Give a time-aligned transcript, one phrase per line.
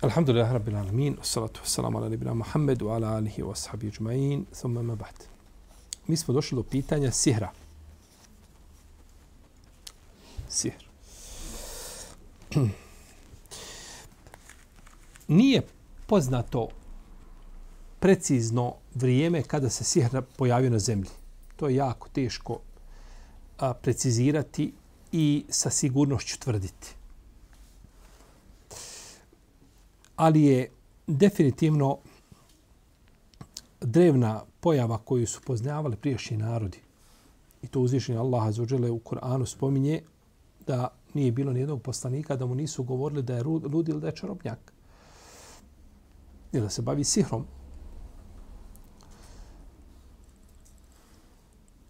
[0.00, 4.94] Alhamdulillah rabbil alamin, wassalatu wassalamu ala nebina Muhammedu ala alihi wa ashabi ajma'in, thumma ma
[4.94, 5.26] ba'd.
[6.06, 7.52] Mi smo došli do pitanja sihra.
[10.48, 10.78] Sihr.
[15.28, 15.62] Nije
[16.06, 16.68] poznato
[18.00, 21.10] precizno vrijeme kada se sihr pojavio na zemlji.
[21.56, 22.60] To je jako teško
[23.58, 24.72] a, precizirati
[25.12, 26.97] i sa sigurnošću tvrditi.
[30.18, 30.70] Ali je
[31.06, 31.98] definitivno
[33.80, 36.80] drevna pojava koju su poznavali priješnji narodi.
[37.62, 40.02] I to uzvišenje Allah azuđele u Koranu spominje
[40.66, 44.16] da nije bilo nijednog poslanika da mu nisu govorili da je lud ili da je
[44.16, 44.72] čarobnjak.
[46.52, 47.46] Ili da se bavi sihrom.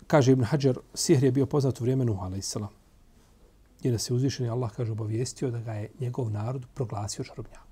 [0.06, 2.56] Kaže Ibn Hajar, sihr je bio poznat u vrijeme Nuh, a.s.
[3.82, 7.67] I da se uzvišeni Allah, kaže, obavijestio da ga je njegov narod proglasio čarobnjak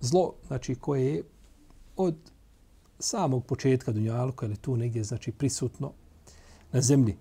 [0.00, 1.22] zlo, znači koje je
[1.96, 2.16] od
[2.98, 5.92] samog početka Dunjalka ili tu negdje znači prisutno
[6.72, 7.16] na zemlji.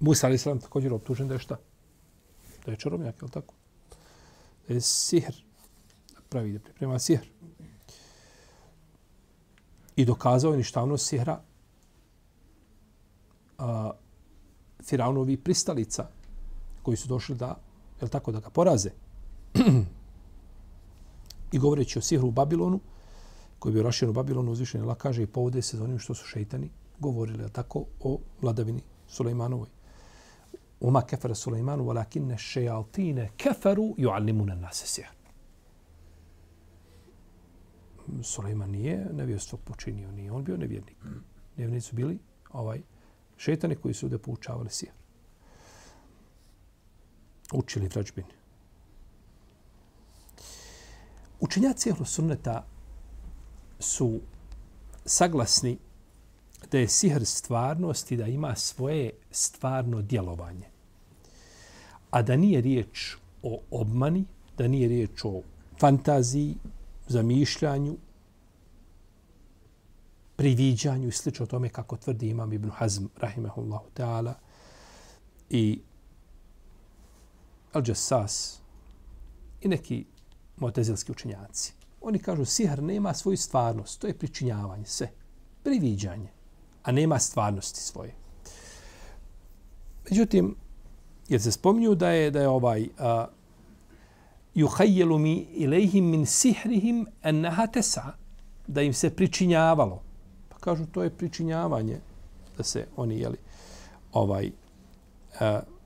[0.00, 1.56] Musa ali sam također optužen da je šta?
[2.66, 3.54] Da je čarobnjak, je li tako?
[4.68, 5.34] Da je sihr.
[6.28, 7.26] Pravi da priprema sihr.
[9.96, 11.40] I dokazao je ništavnost sihra
[13.58, 13.90] a,
[14.82, 16.08] Firavnovi pristalica
[16.82, 17.56] koji su došli da,
[18.02, 18.90] je tako, da ga poraze.
[21.52, 22.80] I govoreći o sihru u Babilonu,
[23.58, 26.14] koji je bio rašen u Babilonu, uzvišen Allah kaže i povode se za onim što
[26.14, 29.68] su šeitani govorili, a tako o vladavini Sulejmanovoj.
[30.80, 35.08] Uma kefara Sulejmanu, walakinne šejaltine keferu juallimune nase sihr.
[38.22, 40.96] Sulejman nije nevjerstvo počinio, nije on bio nevjernik.
[41.56, 42.18] Nevjernici su bili
[42.50, 42.82] ovaj
[43.36, 44.92] šeitani koji su da poučavali sihr.
[47.52, 48.37] Učili vrađbini.
[51.40, 52.64] Učenjaci ehlu sunneta
[53.78, 54.20] su
[55.04, 55.78] saglasni
[56.70, 60.66] da je sihr stvarnost i da ima svoje stvarno djelovanje.
[62.10, 64.24] A da nije riječ o obmani,
[64.58, 65.42] da nije riječ o
[65.80, 66.54] fantaziji,
[67.08, 67.96] zamišljanju,
[70.36, 74.34] priviđanju i slično tome kako tvrdi imam Ibn Hazm, rahimahullahu ta'ala,
[75.50, 75.80] i
[77.72, 78.58] Al-Jassas
[79.60, 80.04] i neki
[80.60, 81.72] motezilski učinjaci.
[82.00, 85.10] Oni kažu sihr nema svoju stvarnost, to je pričinjavanje, sve.
[85.62, 86.28] Priviđanje,
[86.82, 88.14] a nema stvarnosti svoje.
[90.10, 90.56] Međutim,
[91.28, 92.88] jer se spominju da je da je ovaj uh,
[94.54, 98.12] yuhayyelu mi ilayhim min sihrihim annaha tas'a
[98.66, 100.02] da im se pričinjavalo.
[100.48, 102.00] Pa kažu to je pričinjavanje
[102.56, 103.36] da se oni jeli
[104.12, 105.77] ovaj uh,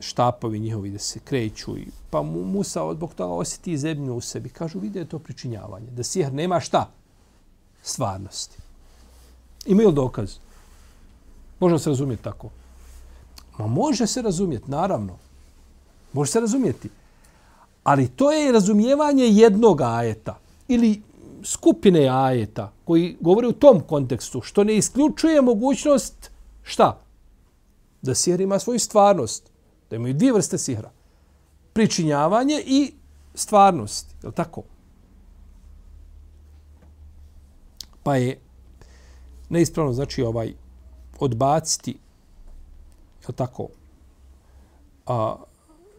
[0.00, 4.48] štapovi njihovi da se kreću i pa mu Musa odbog toga osjeti zemlju u sebi.
[4.48, 5.90] Kažu, vide to pričinjavanje.
[5.90, 6.88] Da sihr nema šta?
[7.82, 8.56] Stvarnosti.
[9.66, 10.36] Imaju li dokaz?
[11.60, 12.48] Može se razumjeti tako?
[13.58, 15.18] Ma može se razumjeti, naravno.
[16.12, 16.90] Može se razumjeti.
[17.84, 20.38] Ali to je razumijevanje jednog ajeta
[20.68, 21.02] ili
[21.42, 26.30] skupine ajeta koji govore u tom kontekstu, što ne isključuje mogućnost
[26.62, 27.00] šta?
[28.02, 29.47] Da sihr ima svoju stvarnost.
[29.90, 30.90] Da imaju dvije vrste sihra.
[31.72, 32.92] Pričinjavanje i
[33.34, 34.14] stvarnost.
[34.22, 34.62] Je li tako?
[38.02, 38.38] Pa je
[39.48, 40.52] neispravno znači ovaj
[41.18, 41.90] odbaciti
[43.20, 43.68] je li tako
[45.06, 45.36] a,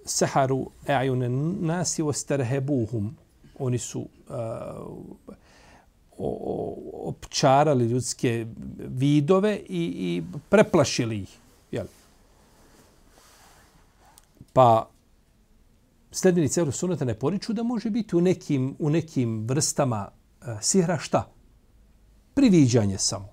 [0.06, 1.30] seharu e'ajune
[1.62, 3.16] nasi o sterhebuhum
[3.60, 4.86] oni su a,
[6.94, 8.46] opčarali ljudske
[8.78, 11.38] vidove i, i preplašili ih.
[11.72, 11.86] Jel?
[14.54, 14.90] Pa
[16.12, 20.08] sljedbenici Ehlu Sunata ne poriču da može biti u nekim, u nekim vrstama
[20.42, 21.32] e, sihra šta?
[22.34, 23.30] Priviđanje samo.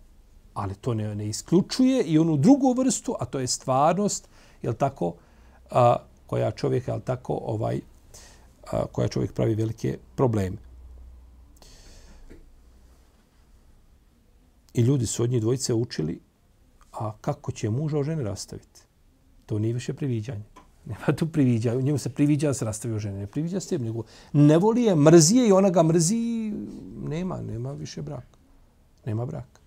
[0.54, 4.28] Ali to ne, ne isključuje i onu drugu vrstu, a to je stvarnost,
[4.62, 5.14] jel tako,
[5.70, 5.96] a,
[6.26, 7.80] koja čovjek, jel tako, ovaj,
[8.72, 10.56] a, koja čovjek pravi velike probleme.
[14.74, 16.20] I ljudi su od njih dvojice učili,
[16.92, 18.80] a kako će muža o žene rastaviti?
[19.46, 20.55] To nije više priviđanje
[20.86, 21.74] Nema tu priviđa.
[21.74, 23.18] Njemu se priviđa da se rastavi u žene.
[23.18, 24.02] Ne priviđa se nego
[24.32, 26.52] ne voli je, mrzi je i ona ga mrzi.
[27.08, 28.38] Nema, nema više braka.
[29.06, 29.60] Nema braka.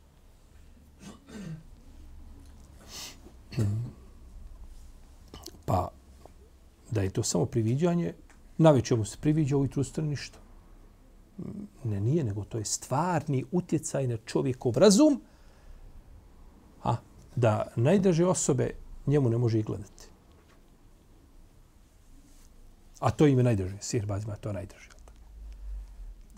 [5.66, 5.92] Pa,
[6.92, 8.14] da je to samo priviđanje,
[8.58, 10.40] na mu se priviđa, ujutru stane ništa.
[11.84, 15.22] Ne, nije, nego to je stvarni utjecaj na čovjekov razum,
[16.84, 16.96] a
[17.36, 18.72] da najdraže osobe
[19.08, 20.09] njemu ne može i gledati.
[23.00, 23.78] A to ime najdraže.
[23.82, 24.90] Sihr bazima to najdraže.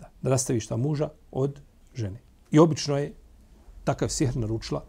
[0.00, 1.60] Da, da rastaviš ta muža od
[1.94, 2.20] žene.
[2.50, 3.12] I obično je
[3.84, 4.84] takav sihr naručila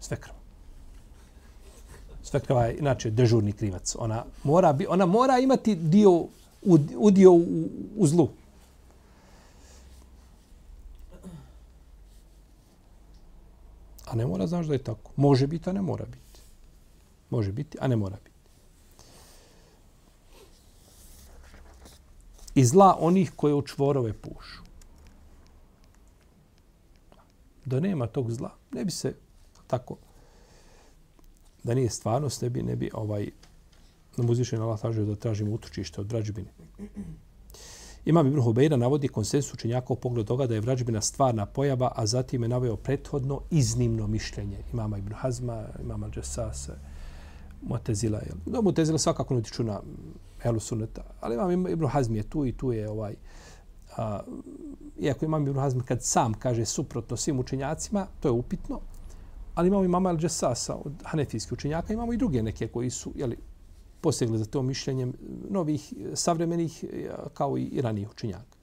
[0.00, 0.34] svekrva.
[2.22, 3.96] Svekrva je inače dežurni krivac.
[3.98, 6.24] Ona mora, bi, ona mora imati dio,
[6.96, 8.28] udio u, u zlu.
[14.06, 15.10] A ne mora znaš da je tako.
[15.16, 16.40] Može biti, a ne mora biti.
[17.30, 18.31] Može biti, a ne mora biti.
[22.54, 24.62] I zla onih koje u čvorove pušu.
[27.64, 29.14] Da nema tog zla, ne bi se
[29.66, 29.96] tako
[31.64, 33.30] da nije stvarnost, ne bi, ne bi ovaj,
[34.16, 36.50] na uzvišen Allah tražio da tražimo utočište od vrađbine.
[38.04, 42.06] Imam Ibn Hubeira navodi konsensus učenjaka u pogledu toga da je vrađbina stvarna pojava, a
[42.06, 44.58] zatim je naveo prethodno iznimno mišljenje.
[44.72, 46.74] Imama Ibn Hazma, imama Džesasa,
[47.62, 48.20] Mutezila.
[48.46, 49.80] Da, Mutezila svakako ne utiču na
[50.44, 53.14] Ehlu Sunneta, ali imam Ibn Hazm je tu i tu je ovaj,
[53.96, 54.20] a,
[54.98, 58.80] iako imam Ibn Hazm kad sam kaže suprotno svim učenjacima, to je upitno,
[59.54, 63.12] ali imamo i mama El Džesasa od hanefijskih učenjaka, imamo i druge neke koji su
[63.16, 63.36] jeli,
[64.00, 65.12] posegli za to mišljenjem
[65.50, 66.84] novih savremenih
[67.34, 68.56] kao i ranijih učenjaka.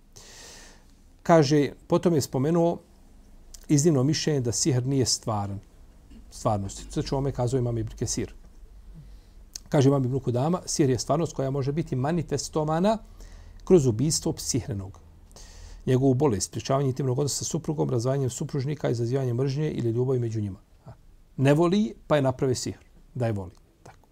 [1.23, 2.79] Kaže, potom je spomenuo
[3.67, 5.59] iznimno mišljenje da sihr nije stvaran.
[6.31, 6.85] Stvarnosti.
[6.89, 8.33] Sve ću ome kazao imam Ibn Kesir.
[9.69, 12.97] Kaže imam Ibn Kudama, sir je stvarnost koja može biti manifestovana
[13.63, 14.99] kroz ubistvo psihrenog.
[15.85, 20.59] Njegovu bolest, pričavanje intimnog odnosa sa suprugom, razvajanjem supružnika, izazivanjem mržnje ili ljubavi među njima
[21.39, 22.77] ne voli, pa je naprave sihr.
[23.15, 23.51] Da je voli.
[23.83, 24.07] Tako.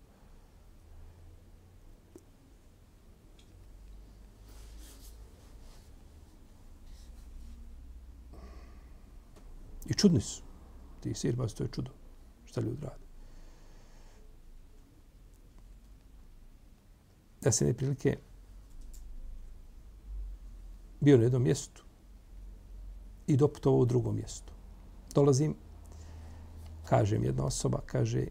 [9.86, 10.42] I čudni su.
[11.00, 11.92] Ti sirbaz, to je čudo.
[12.46, 13.07] Šta ljudi rade?
[17.48, 18.18] Ja sam prilike
[21.00, 21.84] bio na jednom mjestu
[23.28, 24.54] i doputovao u drugom mjestu.
[25.16, 25.56] Dolazim
[26.86, 28.28] kaže jedna osoba, kaže,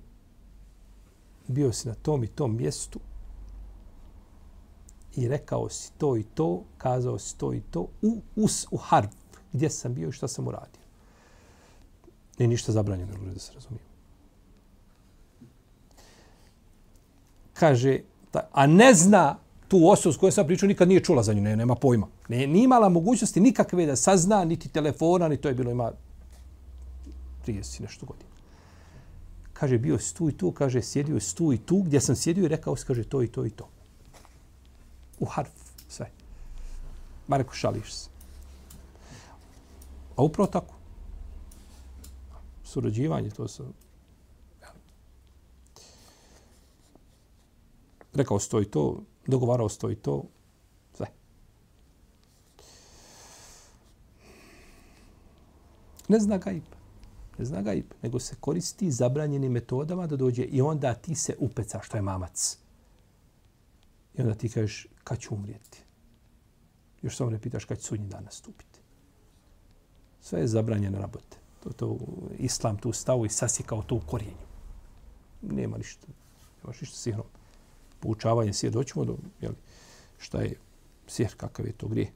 [1.48, 3.00] bio si na tom i tom mjestu
[5.16, 9.10] i rekao si to i to, kazao si to i to u, us, u harb,
[9.52, 10.82] gdje sam bio i šta sam uradio.
[12.38, 13.86] Nije ništa zabranjeno, da se razumijem.
[17.52, 18.00] Kaže,
[18.52, 19.36] a ne zna
[19.68, 22.06] tu osobu s kojom sam pričao, nikad nije čula za nju, ne, nema pojma.
[22.28, 25.92] Ne, nije imala mogućnosti nikakve da sazna, niti telefona, ni to je bilo ima
[27.46, 28.36] 30 nešto godina
[29.58, 32.44] kaže, bio si tu i tu, kaže, sjedio si tu i tu, gdje sam sjedio
[32.44, 33.68] i rekao kaže, to i to i to.
[35.18, 35.50] U harf,
[35.88, 36.10] sve.
[37.28, 38.08] Marko, šališ se.
[40.16, 40.74] A upravo tako.
[42.64, 43.72] Surađivanje, to sam...
[48.16, 50.24] Rekao sto to, dogovarao sto to,
[50.94, 51.06] sve.
[56.08, 56.62] Ne zna gaib.
[57.38, 61.80] ne zna gaib, nego se koristi zabranjenim metodama da dođe i onda ti se upeca
[61.82, 62.58] što je mamac.
[64.14, 65.82] I onda ti kažeš kad ću umrijeti.
[67.02, 68.80] Još samo ne pitaš kad će sudnji dan nastupiti.
[70.20, 71.36] Sve je zabranjeno rabote.
[71.62, 71.98] To, to,
[72.38, 74.46] islam tu stao i sasikao to u korijenju.
[75.42, 76.06] Nema ništa.
[76.62, 77.26] Nema ništa sihrom.
[78.06, 78.72] Poučavanje sihr.
[78.72, 79.56] Doćemo do jeli,
[80.18, 80.54] šta je
[81.06, 82.12] sir, kakav je to grije.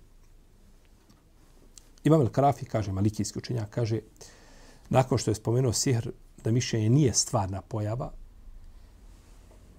[2.04, 4.00] Imam El Karafi, kaže, malikijski učenjak, kaže,
[4.88, 6.10] nakon što je spomenuo sihr
[6.44, 8.12] da mišljenje nije stvarna pojava,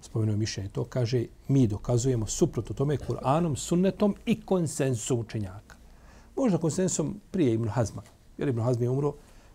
[0.00, 5.76] spomenuo mišljenje to, kaže, mi dokazujemo suprotno tome Kur'anom, sunnetom i konsensom učenjaka.
[6.36, 8.02] Možda konsensom prije Ibn Hazma,
[8.38, 9.14] jer Ibn Hazm je umro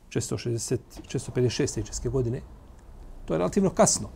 [0.10, 1.80] 660, 656.
[1.80, 2.42] ičeske godine.
[3.26, 4.10] To je relativno kasno.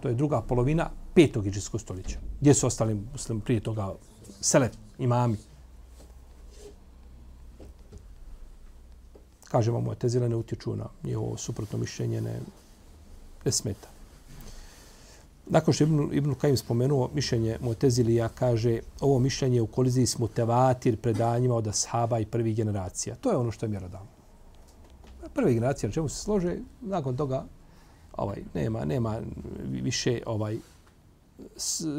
[0.00, 2.18] To je druga polovina petog iđeskog stoljeća.
[2.40, 3.94] Gdje su ostali muslim prije toga
[4.40, 5.36] selep, imami,
[9.50, 12.40] Kaže vam, tezile ne utječu na njihovo suprotno mišljenje, ne,
[13.44, 13.88] ne smeta.
[15.46, 20.96] Nakon što Ibn, Ibn Kajim spomenuo mišljenje Mutezilija, kaže ovo mišljenje u koliziji s mutevatir
[20.96, 23.16] predanjima od ashaba i prvih generacija.
[23.16, 24.10] To je ono što je mjerodavno.
[25.34, 27.44] Prve generacije na čemu se slože, nakon toga
[28.16, 29.20] ovaj, nema, nema
[29.70, 30.58] više ovaj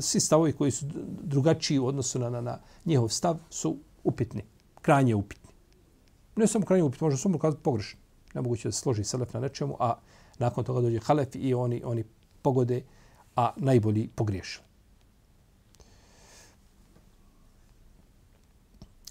[0.01, 0.85] svi stavovi koji su
[1.23, 4.43] drugačiji u odnosu na, na, na njihov stav su upitni,
[4.81, 5.49] krajnje upitni.
[6.35, 7.99] Ne samo krajnje upitni, možda samo kazati pogrešno.
[8.33, 9.99] Nemoguće da se složi selef na nečemu, a
[10.39, 12.03] nakon toga dođe halef i oni oni
[12.41, 12.81] pogode,
[13.35, 14.69] a najbolji pogriješili.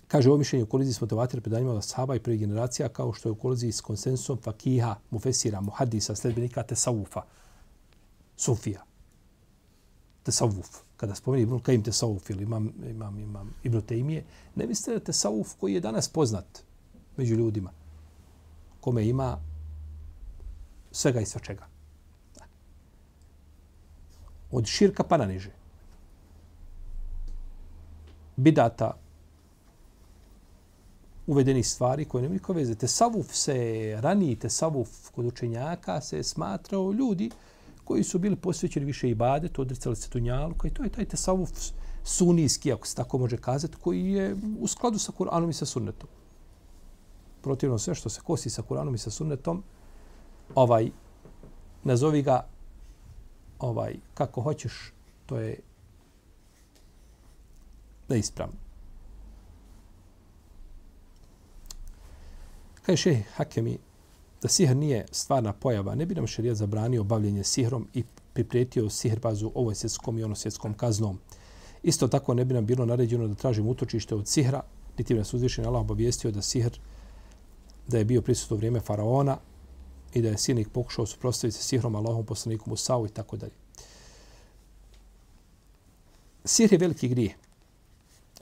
[0.08, 3.28] Kaže, ovo mišljenje u koliziji s motivatir predanjima od sahaba i prvih generacija, kao što
[3.28, 7.22] je u koliziji s konsensom fakiha, mufesira, muhadisa, sledbenika, tesaufa,
[8.36, 8.87] sufija
[10.28, 10.82] tesavuf.
[10.96, 15.54] Kada spomeni Ibn Kajim tesavuf ili imam, imam, imam Ibn Tejmije, ne mislite da tesavuf
[15.60, 16.62] koji je danas poznat
[17.16, 17.70] među ljudima,
[18.80, 19.38] kome ima
[20.92, 21.66] svega i svačega.
[24.50, 25.50] Od širka pa na niže.
[28.36, 28.92] Bidata,
[31.26, 32.74] uvedeni stvari koje nemaju nikakve veze.
[32.74, 33.56] Tesavuf se,
[34.00, 37.30] raniji tesavuf kod učenjaka se smatrao ljudi
[37.88, 41.50] koji su bili posvećeni više ibadet, odricali se tunjalu, koji to je taj tesavuf
[42.04, 46.08] sunijski, ako se tako može kazati, koji je u skladu sa Kur'anom i sa sunnetom.
[47.42, 49.62] Protivno sve što se kosi sa Kur'anom i sa sunnetom,
[50.54, 50.90] ovaj,
[51.84, 52.44] nazovi ga
[53.58, 54.92] ovaj, kako hoćeš,
[55.26, 55.60] to je
[58.08, 58.56] neispravno.
[62.82, 63.78] Kaj šehe Hakemi,
[64.42, 69.50] da sihr nije stvarna pojava, ne bi nam šerijat zabranio bavljenje sihrom i pripretio sihrbazu
[69.54, 71.18] ovoj svjetskom i ono svjetskom kaznom.
[71.82, 74.62] Isto tako ne bi nam bilo naređeno da tražimo utočište od sihra,
[74.98, 76.78] niti bi nas uzvišen Allah obavijestio da sihr
[77.88, 79.36] da je bio prisutno vrijeme faraona
[80.14, 83.52] i da je sinik pokušao suprostaviti se sihrom Allahom poslanikom Musa'u i tako dalje.
[86.44, 87.32] Sihr je veliki grijeh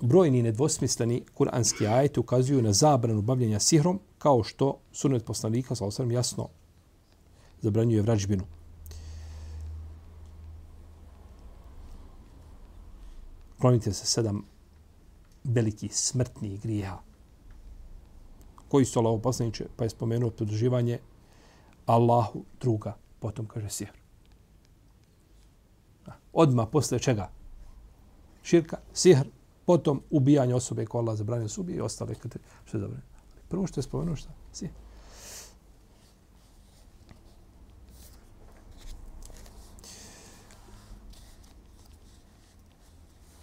[0.01, 6.11] brojni nedvosmisleni kuranski ajeti ukazuju na zabranu bavljenja sihrom, kao što sunet poslanika, sa osram
[6.11, 6.49] jasno,
[7.63, 8.45] zabranjuje vrađbinu.
[13.61, 14.45] Klonite se sedam
[15.45, 16.99] veliki smrtnih grijeha.
[18.69, 20.99] Koji su Allaho poslaniče, pa je spomenuo pridruživanje
[21.87, 23.93] Allahu druga, potom kaže sihr.
[26.33, 27.31] Odma posle čega?
[28.43, 29.27] Širka, sihr,
[29.67, 32.51] potom ubijanje osobe koja Allah zabranio se ubije i ostale kategorije.
[32.65, 33.07] što je zabranio.
[33.49, 34.31] Prvo što je spomenuo šta?
[34.53, 34.69] Si.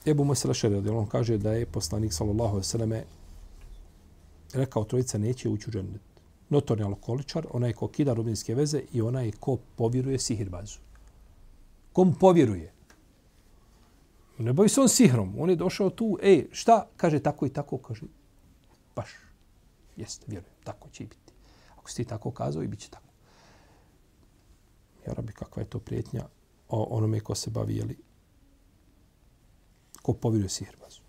[0.06, 3.04] Ebu Mojse Lešere, on kaže da je poslanik sallallahu alejhi ve selleme
[4.54, 6.02] rekao trojica neće ući u džennet.
[6.50, 10.80] Notorni alkoholičar, onaj ko kida rubinske veze i onaj ko povjeruje sihirbazu.
[11.94, 12.74] Kom povjeruje?
[14.38, 15.36] Ne boji se on sihrom.
[15.40, 16.88] On je došao tu, ej, šta?
[16.98, 18.06] Kaže tako i tako, kaže,
[18.96, 19.10] baš,
[19.96, 21.34] jeste, vjerujem, tako će i biti.
[21.78, 23.14] Ako si ti tako kazao, i bit će tako.
[25.08, 26.28] Ja rabi, kakva je to prijetnja
[26.70, 27.98] o onome ko se bavi, jeli,
[30.02, 31.02] ko povjeruje sihrbazu.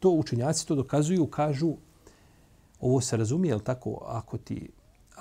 [0.00, 1.76] To učenjaci to dokazuju, kažu,
[2.80, 4.70] ovo se razumije, jel tako, ako ti,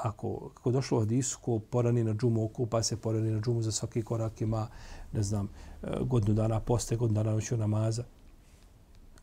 [0.05, 3.71] ako, kako došlo u hadisu, ko porani na džumu, okupa se, porani na džumu za
[3.71, 4.67] svaki korak ima,
[5.13, 5.49] ne znam,
[5.83, 8.03] e, godinu dana poste, godinu dana noću namaza.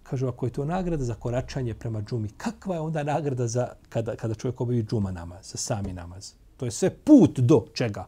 [0.02, 4.16] Kažu, ako je to nagrada za koračanje prema džumi, kakva je onda nagrada za kada,
[4.16, 6.32] kada čovjek obavi džuma namaz, za sami namaz?
[6.56, 8.06] To je sve put do čega?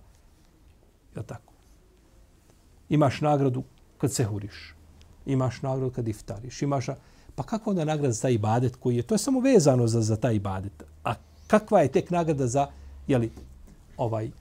[1.16, 1.52] Je tako?
[2.88, 3.62] Imaš nagradu
[3.98, 4.74] kad se huriš.
[5.26, 6.62] Imaš nagradu kad iftariš.
[6.62, 6.86] Imaš,
[7.34, 9.02] pa kakva onda nagrada za taj ibadet koji je?
[9.02, 10.93] To je samo vezano za, za taj ibadet.
[11.54, 12.66] Kakva je tek nagrada za
[13.06, 13.30] jeli,
[13.96, 14.32] ovaj uh,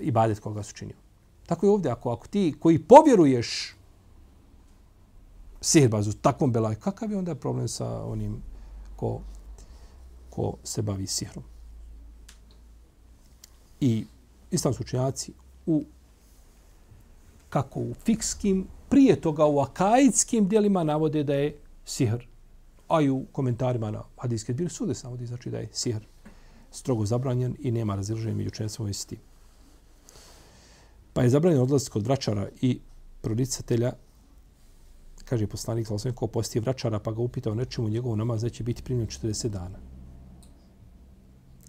[0.00, 0.96] ibadet koga su činio?
[1.46, 3.76] Tako je ovdje, ako, ako ti koji povjeruješ
[5.60, 8.42] sihirbazu, takvom belaju, kakav je onda problem sa onim
[8.96, 9.20] ko,
[10.30, 11.44] ko se bavi sihrom?
[13.80, 14.06] I
[14.50, 15.32] islamski učenjaci
[15.66, 15.84] u
[17.48, 22.26] kako u fikskim, prije toga u akaidskim dijelima navode da je sihr.
[22.88, 26.15] A i u komentarima na hadijske bili sude se navodi, znači da je sihr
[26.70, 29.18] strogo zabranjen i nema razilaženja među učenjacima u tim.
[31.12, 32.80] Pa je zabranjen odlazak kod vračara i
[33.20, 33.92] prodicatelja
[35.24, 39.06] kaže poslanik, ali ko posti vračara, pa ga upitao nečemu, njegov namaz neće biti primljen
[39.06, 39.78] 40 dana.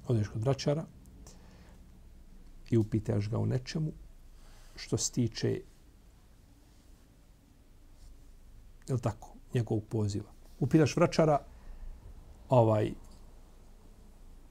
[0.07, 0.85] Odeš kod vračara
[2.69, 3.91] i upitaš ga o nečemu
[4.75, 5.61] što se tiče
[8.87, 10.31] je tako, njegovog poziva.
[10.59, 11.39] Upitaš vračara,
[12.49, 12.93] ovaj,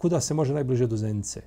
[0.06, 1.42] kuda se može najbliže do Zenice?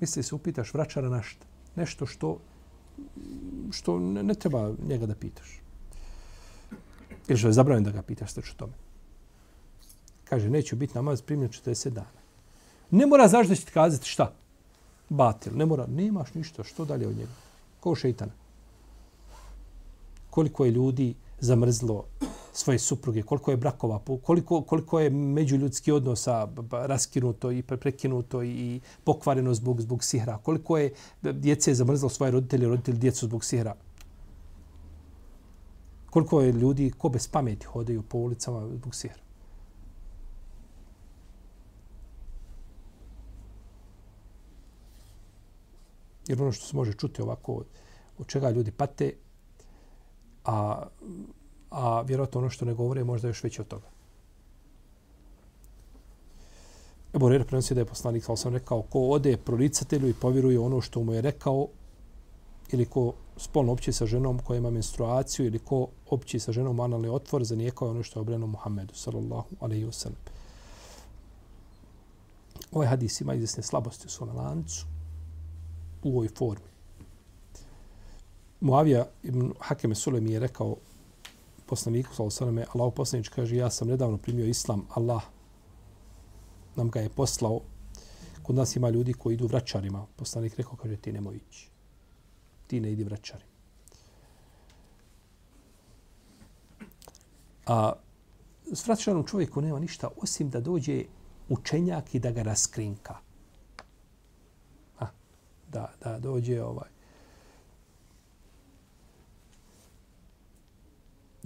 [0.00, 1.46] misli se upitaš vraćara na šta?
[1.76, 2.38] Nešto što,
[3.72, 5.60] što ne, ne treba njega da pitaš.
[7.28, 8.72] Ili što je zabranjeno da ga pitaš što tome.
[10.24, 12.18] Kaže, neću biti namaz primljen 40 dana.
[12.90, 14.32] Ne mora znaš da će ti kazati šta.
[15.08, 15.56] Batil.
[15.56, 16.64] Ne mora, nemaš ništa.
[16.64, 17.32] Što dalje od njega?
[17.80, 18.32] Ko šeitana.
[20.30, 22.04] Koliko je ljudi zamrzlo
[22.58, 29.54] svoje supruge, koliko je brakova, koliko, koliko je međuljudski odnosa raskinuto i prekinuto i pokvareno
[29.54, 33.74] zbog, zbog sihra, koliko je e, djece zamrzlo svoje roditelje, roditelji djecu zbog sihra.
[36.10, 39.22] Koliko je ljudi ko bez pameti hodaju po ulicama zbog sihra.
[46.28, 47.62] Jer ono što se može čuti ovako,
[48.18, 49.12] od čega ljudi pate,
[50.44, 50.86] a
[51.70, 53.86] a vjerojatno ono što ne govore možda još veće od toga.
[57.14, 60.80] Ebu Rer prenosi da je poslanik, sa osam rekao, ko ode proricatelju i povjeruje ono
[60.80, 61.68] što mu je rekao,
[62.72, 67.08] ili ko spolno opći sa ženom koja ima menstruaciju, ili ko opći sa ženom analni
[67.08, 70.18] otvor, za nijeko ono što je obreno Muhammedu, sallallahu alaihi wa sallam.
[72.72, 74.86] Ovaj hadis ima izvjesne slabosti u svom lancu,
[76.02, 76.68] u ovoj formi.
[78.60, 80.76] Muavija ibn Hakeme Sulemi je rekao
[81.68, 85.22] poslaniku sallallahu alejhi ve Allahu kaže ja sam nedavno primio islam Allah
[86.76, 87.60] nam ga je poslao.
[88.42, 90.06] Kod nas ima ljudi koji idu vraćarima.
[90.16, 91.70] Poslanik rekao kaže ti nemoj ići.
[92.66, 93.58] Ti ne idi vraćarima.
[97.68, 97.92] a
[98.72, 101.04] s vraćanom čovjeku nema ništa osim da dođe
[101.48, 103.16] učenjak i da ga raskrinka.
[104.98, 105.06] A,
[105.68, 106.88] da, da dođe ovaj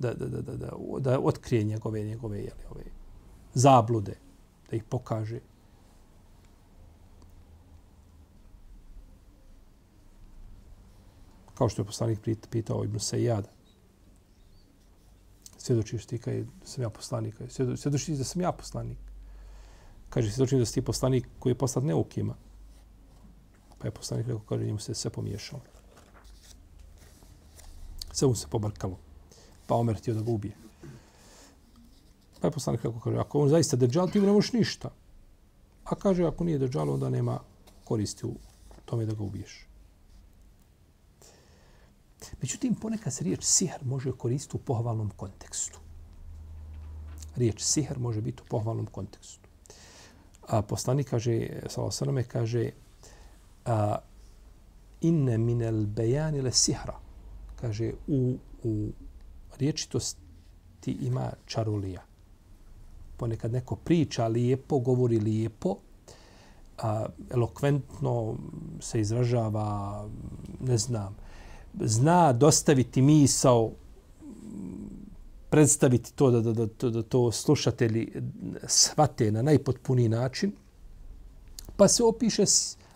[0.03, 2.85] da, da, da, da, da, da otkrije njegove, njegove jeli, ove
[3.55, 4.15] zablude,
[4.71, 5.41] da ih pokaže.
[11.55, 12.19] Kao što je poslanik
[12.51, 13.49] pitao Ibn Sejada.
[15.57, 17.35] Svjedočiš ti kaj sam ja poslanik.
[17.77, 18.99] Svjedočiš da sam ja poslanik.
[20.11, 22.35] Kaže, svjedočiš da si ti poslanik koji je poslat neukima.
[23.79, 25.63] Pa je poslanik rekao, kaže, njemu se sve pomiješalo.
[28.13, 29.12] Sve mu se pobrkalo
[29.67, 30.55] pa Omer htio da ga ubije.
[32.41, 34.91] Pa je poslanik rekao, kaže, ako on zaista držal, ti ne možeš ništa.
[35.85, 37.39] A kaže, ako nije držal, onda nema
[37.85, 38.35] koristi u
[38.85, 39.67] tome da ga ubiješ.
[42.41, 45.79] Međutim, ponekad se riječ sihr može koristiti u pohvalnom kontekstu.
[47.37, 49.49] Riječ sihr može biti u pohvalnom kontekstu.
[50.49, 52.71] A poslanik kaže, salasaname, kaže,
[53.65, 53.97] a,
[55.01, 56.99] inne minel bejani le sihra.
[57.61, 58.91] Kaže, u, u
[59.59, 62.03] riječitosti ima čarolija.
[63.17, 65.77] Ponekad neko priča lijepo, govori lijepo,
[66.79, 68.37] a, elokventno
[68.81, 70.09] se izražava,
[70.61, 71.17] ne znam,
[71.81, 73.71] zna dostaviti misao,
[75.51, 78.13] predstaviti to da, da, da, da, da to slušatelji
[78.67, 80.53] svate na najpotpuniji način,
[81.77, 82.45] pa se opiše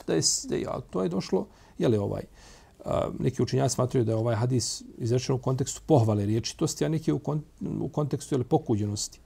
[0.07, 1.47] da je, da je, to je došlo,
[1.79, 2.23] je li ovaj,
[3.19, 7.19] neki učenjaci smatraju da je ovaj hadis izrečen u kontekstu pohvale riječitosti, a neki u,
[7.19, 7.43] kon,
[7.81, 9.21] u kontekstu ili pokuđenosti.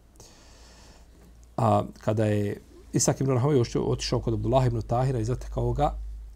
[1.57, 2.61] A kada je
[2.93, 5.95] Isak ibn Rahman otišao kod Abdullah ibn Tahira i zatekao ga,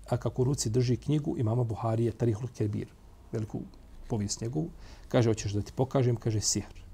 [0.09, 2.89] a kako u ruci drži knjigu imama Buharije Tarihul Kebir,
[3.33, 3.61] veliku
[4.09, 4.69] povijest njegovu,
[5.09, 6.85] kaže, hoćeš da ti pokažem, kaže, sihr.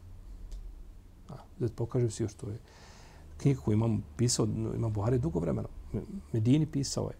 [1.29, 2.59] A, da ti pokažem sihr, što je
[3.37, 5.69] knjiga koju imam pisao, imam Buharije dugo vremena.
[6.33, 7.17] Medini pisao je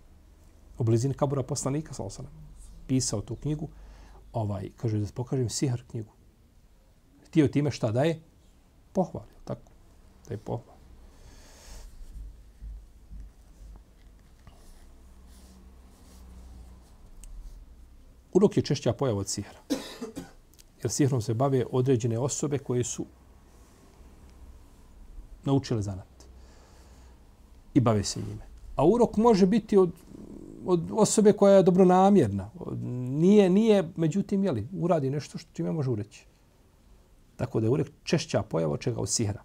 [0.79, 2.50] u blizini kabura poslanika, sallallahu
[2.91, 3.69] pisao tu knjigu,
[4.33, 6.11] ovaj, kaže da pokažem sihr knjigu.
[7.27, 8.17] Htio time šta daje?
[8.93, 9.71] Pohval, tako?
[10.29, 10.77] Da je pohval.
[18.33, 19.61] Urok je češća pojava od sihra.
[20.83, 23.07] Jer sihrom se bave određene osobe koje su
[25.45, 26.27] naučile zanat.
[27.75, 28.47] I bave se njime.
[28.77, 29.93] A urok može biti od
[30.67, 32.51] od osobe koja je dobronamjerna.
[33.21, 36.27] Nije, nije, međutim, jeli, uradi nešto što čime može ureći.
[37.37, 39.43] Tako da je urek češća pojava čega od sihra.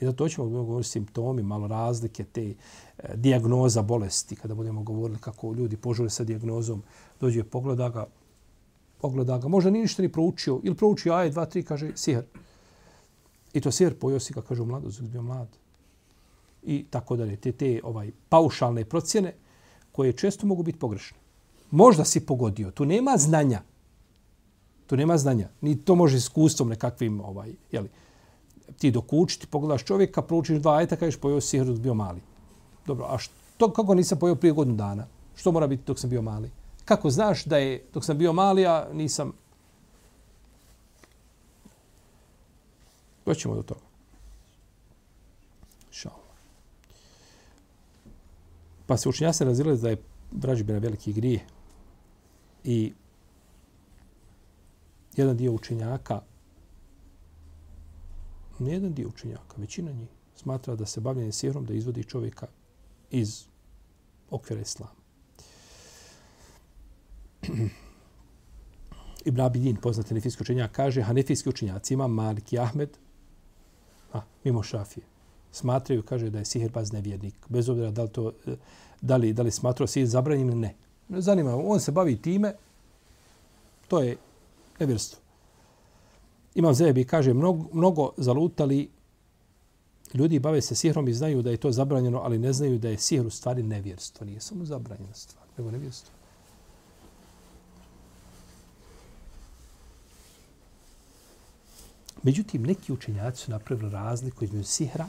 [0.00, 2.54] I zato ćemo govoriti simptomi, malo razlike, te e,
[3.16, 6.82] diagnoza bolesti, kada budemo govorili kako ljudi požure sa diagnozom,
[7.20, 8.06] dođe pogleda ga,
[9.00, 12.22] pogleda ga, možda nije ništa ni proučio, ili proučio aj, dva, tri, kaže sihr.
[13.52, 15.48] I to sihr pojio si ga, kaže u mladosti, bio mlad.
[16.62, 19.34] I tako dalje, te, te ovaj, paušalne procjene,
[19.92, 21.23] koje često mogu biti pogrešne.
[21.74, 23.62] Možda si pogodio, tu nema znanja.
[24.86, 25.48] Tu nema znanja.
[25.60, 27.88] Ni to može iskustvom nekakvim, ovaj, jeli,
[28.78, 32.20] ti dok učiti, pogledaš čovjeka, proučiš dva ajta, kažeš pojeo sihr dok bio mali.
[32.86, 35.06] Dobro, a što, kako nisam pojeo prije godinu dana?
[35.36, 36.50] Što mora biti dok sam bio mali?
[36.84, 39.32] Kako znaš da je dok sam bio mali, a nisam...
[43.26, 43.80] Doćemo do toga.
[45.90, 46.20] Šao.
[48.86, 51.53] Pa se učenja se razile da je vražbena veliki grije
[52.64, 52.92] i
[55.16, 56.20] jedan dio učenjaka,
[58.58, 62.46] ne jedan dio učenjaka, većina njih, smatra da se bavljanje sihrom da izvodi čovjeka
[63.10, 63.44] iz
[64.30, 64.92] okvira islama.
[69.24, 72.98] Ibn Abidin, poznati hanefijski učenjak, kaže hanefijski učenjaci ima Malik i Ahmed,
[74.12, 75.06] a, mimo Šafije,
[75.52, 77.34] smatraju, kaže, da je sihirbaz nevjernik.
[77.48, 78.56] Bez obzira da li, to, eh,
[79.00, 80.74] da li, da li smatrao sihir zabranjen ili ne.
[81.08, 82.54] Ne zanima, on se bavi time,
[83.88, 84.16] to je
[84.80, 85.18] nevjerstvo.
[86.54, 88.90] Imam Zebi kaže, mnogo, mnogo zalutali
[90.14, 92.98] ljudi bave se sihrom i znaju da je to zabranjeno, ali ne znaju da je
[92.98, 94.26] sihr u stvari nevjerstvo.
[94.26, 96.10] Nije samo zabranjena stvar, nego nevjerstvo.
[102.22, 105.06] Međutim, neki učenjaci su napravili razliku između sihra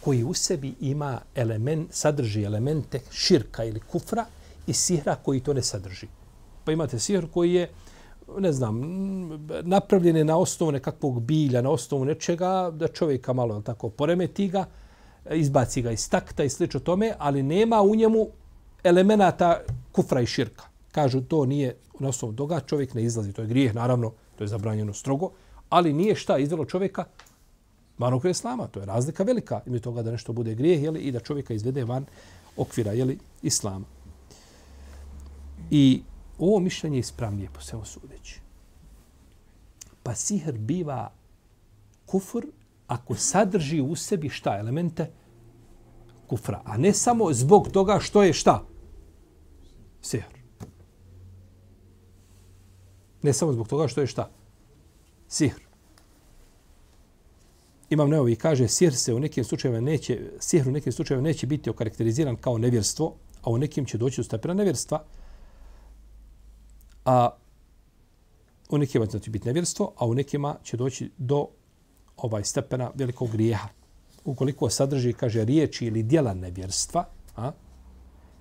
[0.00, 4.26] koji u sebi ima element, sadrži elemente širka ili kufra
[4.66, 6.06] i sihra koji to ne sadrži.
[6.64, 7.70] Pa imate sihr koji je,
[8.38, 8.80] ne znam,
[9.62, 14.64] napravljen je na osnovu nekakvog bilja, na osnovu nečega, da čovjeka malo tako poremeti ga,
[15.30, 18.26] izbaci ga iz takta i slično tome, ali nema u njemu
[18.84, 19.60] elemenata
[19.92, 20.64] kufra i širka.
[20.92, 23.32] Kažu to nije na osnovu toga, čovjek ne izlazi.
[23.32, 25.30] To je grijeh, naravno, to je zabranjeno strogo,
[25.68, 27.04] ali nije šta izvelo čovjeka
[27.98, 28.66] van okvira islama.
[28.66, 31.84] To je razlika velika ime toga da nešto bude grijeh jeli, i da čovjeka izvede
[31.84, 32.06] van
[32.56, 33.95] okvira jeli, islama.
[35.70, 36.02] I
[36.38, 38.40] ovo mišljenje je ispravnije po svemu sudeći.
[40.02, 41.12] Pa sihr biva
[42.06, 42.46] kufr
[42.86, 45.10] ako sadrži u sebi šta elemente
[46.26, 46.62] kufra.
[46.64, 48.64] A ne samo zbog toga što je šta?
[50.02, 50.36] Sihr.
[53.22, 54.30] Ne samo zbog toga što je šta?
[55.28, 55.66] Sihr.
[57.90, 61.70] Imam Neovi kaže, sihr se u nekim slučajevima neće, sihr u nekim slučajevima neće biti
[61.70, 65.04] okarakteriziran kao nevjerstvo, a u nekim će doći do stepena nevjerstva,
[67.06, 67.30] a
[68.70, 71.46] u nekima će znači biti nevjerstvo, a u nekima će doći do
[72.16, 73.68] ovaj stepena velikog grijeha.
[74.24, 77.04] Ukoliko sadrži, kaže, riječi ili dijela nevjerstva,
[77.36, 77.52] a,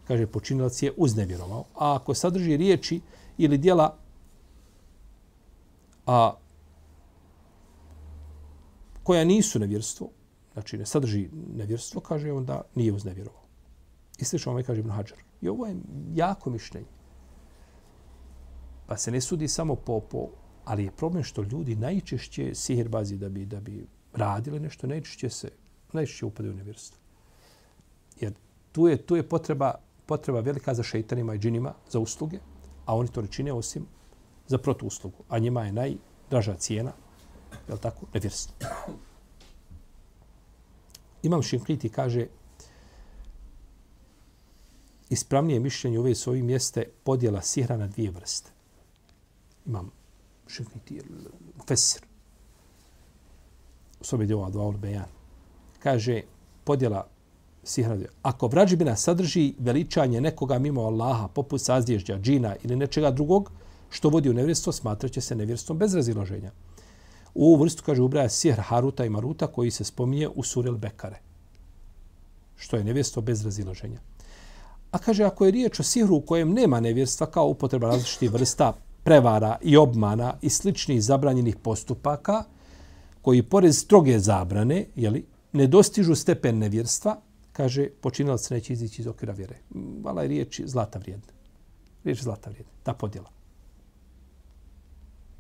[0.07, 1.65] kaže, počinilac je uznevjerovao.
[1.75, 3.01] A ako sadrži riječi
[3.37, 3.97] ili dijela
[6.05, 6.33] a,
[9.03, 10.09] koja nisu nevjerstvo,
[10.53, 13.41] znači ne sadrži nevjerstvo, kaže on da nije uznevjerovao.
[14.17, 15.19] I slično ovaj kaže Ibn Hajar.
[15.41, 15.75] I ovo je
[16.15, 16.94] jako mišljenje.
[18.87, 20.27] Pa se ne sudi samo po, po
[20.65, 25.51] ali je problem što ljudi najčešće sihirbazi da bi, da bi radili nešto, najčešće se
[25.93, 26.97] najčešće upadaju u nevjerstvo.
[28.19, 28.33] Jer
[28.71, 29.73] tu je, tu je potreba,
[30.05, 32.39] potreba velika za šeitanima i džinima za usluge,
[32.85, 33.85] a oni to ne čine osim
[34.47, 35.23] za protuuslugu.
[35.29, 36.91] A njima je najdraža cijena
[37.67, 38.55] je li tako, nevjerstvo.
[41.23, 42.27] Imam Šinkriti kaže
[45.09, 48.51] ispravnije mišljenje u ove s ovim jeste podjela sihra na dvije vrste.
[49.65, 49.91] Imam
[50.47, 51.01] Šinkriti,
[51.67, 52.01] Fesir,
[54.01, 55.05] u sobi djeva dva bejan.
[55.79, 56.21] Kaže
[56.63, 57.07] podjela
[57.63, 57.97] sihra.
[58.21, 63.51] Ako vrađbina sadrži veličanje nekoga mimo Allaha, poput sazdježđa, džina ili nečega drugog,
[63.89, 66.51] što vodi u nevjerstvo, smatraće se nevjerstvom bez razilaženja.
[67.33, 71.19] U ovu vrstu, kaže, ubraja sihr Haruta i Maruta koji se spominje u Surel Bekare.
[72.55, 73.99] Što je nevjerstvo bez razilaženja.
[74.91, 78.73] A kaže, ako je riječ o sihru u kojem nema nevjerstva kao upotreba različitih vrsta
[79.05, 82.43] prevara i obmana i sličnih zabranjenih postupaka,
[83.21, 87.19] koji pored stroge zabrane, jeli, ne dostižu stepen nevjerstva,
[87.51, 89.57] kaže, počinilac neće izići iz okvira vjere.
[90.03, 91.33] Vala je riječ zlata vrijedna.
[92.03, 92.71] Riječ zlata vrijedna.
[92.83, 93.29] Ta podjela.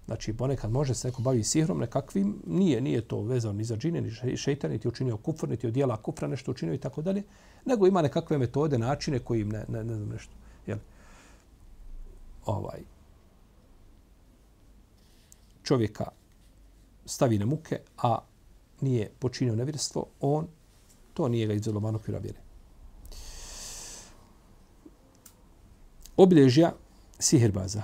[0.05, 4.01] Znači, ponekad može se neko bavi sihrom nekakvim, nije, nije to vezano ni za džine,
[4.01, 7.23] ni šeitan, niti učinio kufr, niti odjela kufra nešto učinio i tako dalje,
[7.65, 10.33] nego ima nekakve metode, načine koji im ne, ne, ne znam nešto.
[10.67, 10.77] Jel?
[12.45, 12.94] Ovaj.
[15.65, 16.05] Čovjeka
[17.05, 18.19] stavi na muke, a
[18.81, 20.47] nije počinio nevjerstvo, on,
[21.13, 22.39] to nije ga izvelo manokvira vjere.
[26.17, 26.73] Obilježja
[27.19, 27.83] sihirbaza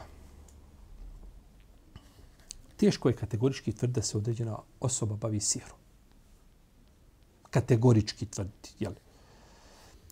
[2.81, 5.77] teško je kategorički tvrd da se određena osoba bavi sihrom.
[7.49, 8.93] Kategorički tvrditi, jel?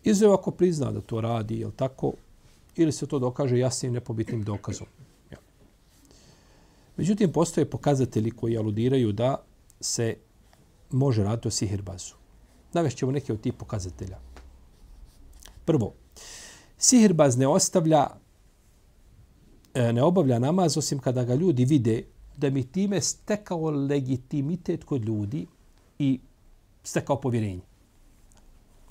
[0.03, 2.13] Izuzev ako prizna da to radi, jel tako,
[2.75, 4.87] ili se to dokaže jasnim nepobitnim dokazom.
[6.99, 9.43] Međutim, postoje pokazatelji koji aludiraju da
[9.79, 10.15] se
[10.91, 12.13] može raditi o sihirbazu.
[12.73, 14.17] Navešćemo neke od tih pokazatelja.
[15.65, 15.93] Prvo,
[16.77, 18.07] sihirbaz ne ostavlja,
[19.73, 22.03] e, ne obavlja namaz osim kada ga ljudi vide
[22.37, 25.47] da mi time stekao legitimitet kod ljudi
[25.99, 26.19] i
[26.83, 27.61] stekao povjerenje.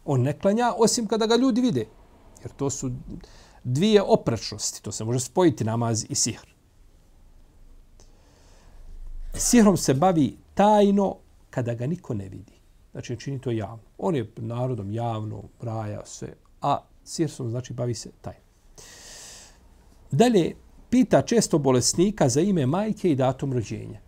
[0.05, 1.87] On ne klanja osim kada ga ljudi vide.
[2.42, 2.90] Jer to su
[3.64, 4.83] dvije oprečnosti.
[4.83, 6.58] To se može spojiti namaz i sihr.
[9.38, 11.16] Sihrom se bavi tajno
[11.51, 12.53] kada ga niko ne vidi.
[12.92, 13.83] Znači, čini to javno.
[13.98, 18.40] On je narodom javno, braja sve, a sihrom znači bavi se tajno.
[20.11, 20.55] Dalje,
[20.90, 24.01] pita često bolesnika za ime majke i datum rođenja.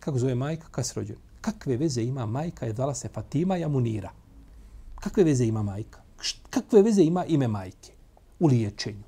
[0.00, 0.68] Kako zove majka?
[0.70, 1.16] Kad se rođen?
[1.40, 2.66] Kakve veze ima majka?
[2.66, 4.10] Je dala se Fatima i Amunira.
[4.94, 6.00] Kakve veze ima majka?
[6.50, 7.92] Kakve veze ima ime majke?
[8.40, 9.02] U liječenju.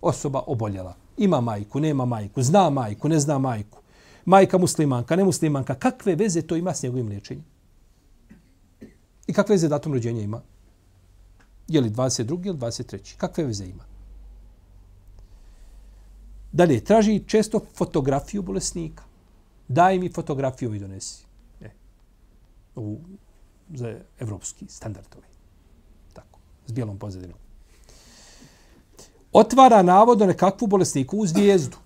[0.00, 0.94] Osoba oboljela.
[1.16, 3.78] Ima majku, nema majku, zna majku, ne zna majku.
[4.26, 5.74] Majka muslimanka, ne muslimanka.
[5.74, 7.44] Kakve veze to ima s njegovim liječenjem?
[9.26, 10.40] I kakve veze datum rođenja ima?
[11.68, 12.46] Je li 22.
[12.46, 13.16] ili 23.
[13.16, 13.84] Kakve veze ima?
[16.52, 19.04] Dalje, traži često fotografiju bolesnika.
[19.68, 21.24] Daj mi fotografiju i donesi.
[21.60, 21.70] E,
[22.76, 22.98] u,
[23.74, 25.26] za evropski standardovi.
[25.26, 25.38] Ovaj.
[26.12, 27.38] Tako, s bijelom pozadinom.
[29.32, 31.76] Otvara navodno nekakvu bolesniku u zvijezdu.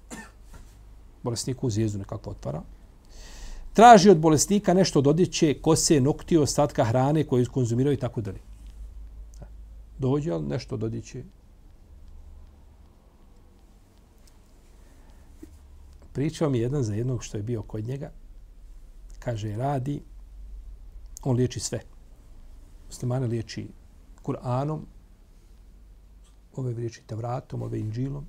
[1.23, 2.63] Bolesniku zvijezdu nekako otvara.
[3.73, 8.41] Traži od bolesnika nešto od odjeće, kose, nokti, ostatka hrane koju konzumiraju i tako dalje.
[9.99, 11.23] Dođe, ali nešto od odjeće,
[16.13, 18.11] Pričao mi jedan za jednog što je bio kod njega.
[19.19, 20.03] Kaže, radi,
[21.23, 21.81] on liječi sve.
[22.87, 23.69] Muslimane liječi
[24.25, 24.81] Kur'anom,
[26.57, 28.27] ove liječi Tevratom, ove Inđilom.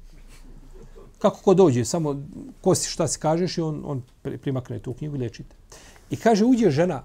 [1.21, 2.21] Kako ko dođe, samo
[2.61, 4.01] ko si šta se kažeš i on, on
[4.41, 5.55] primakne tu knjigu i liječite.
[6.09, 7.03] I kaže, uđe žena,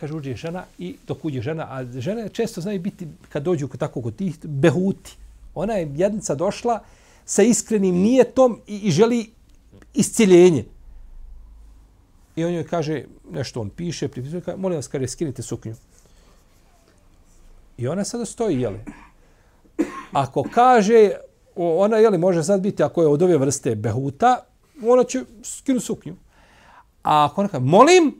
[0.00, 4.02] kaže, uđe žena i dok uđe žena, a žene često znaju biti, kad dođu tako
[4.02, 5.16] kod tih, behuti.
[5.54, 6.80] Ona je jednica došla
[7.24, 9.30] sa iskrenim nijetom i, i želi
[9.94, 10.64] isciljenje.
[12.36, 15.74] I on joj kaže, nešto on piše, pripisuje, kaže, molim vas, kaže, skinite suknju.
[17.78, 18.80] I ona sada stoji, jeli.
[20.12, 21.10] Ako kaže,
[21.56, 24.44] ona, je li može sad biti, ako je od ove vrste behuta,
[24.86, 26.16] ona će skinu suknju.
[27.02, 28.14] A ako ona kaže, molim,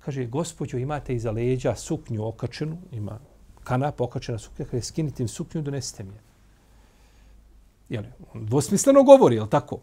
[0.00, 3.18] kaže, gospođo, imate iza leđa suknju okačenu, ima
[3.64, 6.20] kanap okačena suknja, kaže, skinite im suknju, donesite mi je.
[7.88, 9.78] Jeli, on dvosmisleno govori, je tako?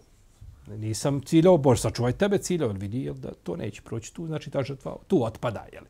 [0.68, 4.50] Nisam ciljao, Bože, sačuvaj tebe ciljao, jer vidi jel, da to neće proći tu, znači
[4.50, 5.66] ta žrtva tu otpada.
[5.74, 5.84] Jel?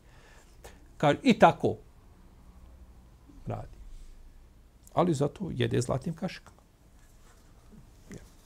[0.97, 1.75] Kaže, I tako
[3.47, 3.75] radi.
[4.93, 6.54] Ali zato jede zlatnim kašikom.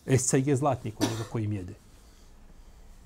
[0.10, 1.74] Esca je zlatnik onoga kojim jede.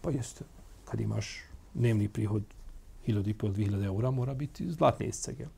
[0.01, 0.45] Pa jeste,
[0.85, 1.39] kad imaš
[1.73, 2.43] dnevni prihod
[3.07, 5.31] 1500-2000 eura, mora biti zlatni esca.
[5.39, 5.49] Jel?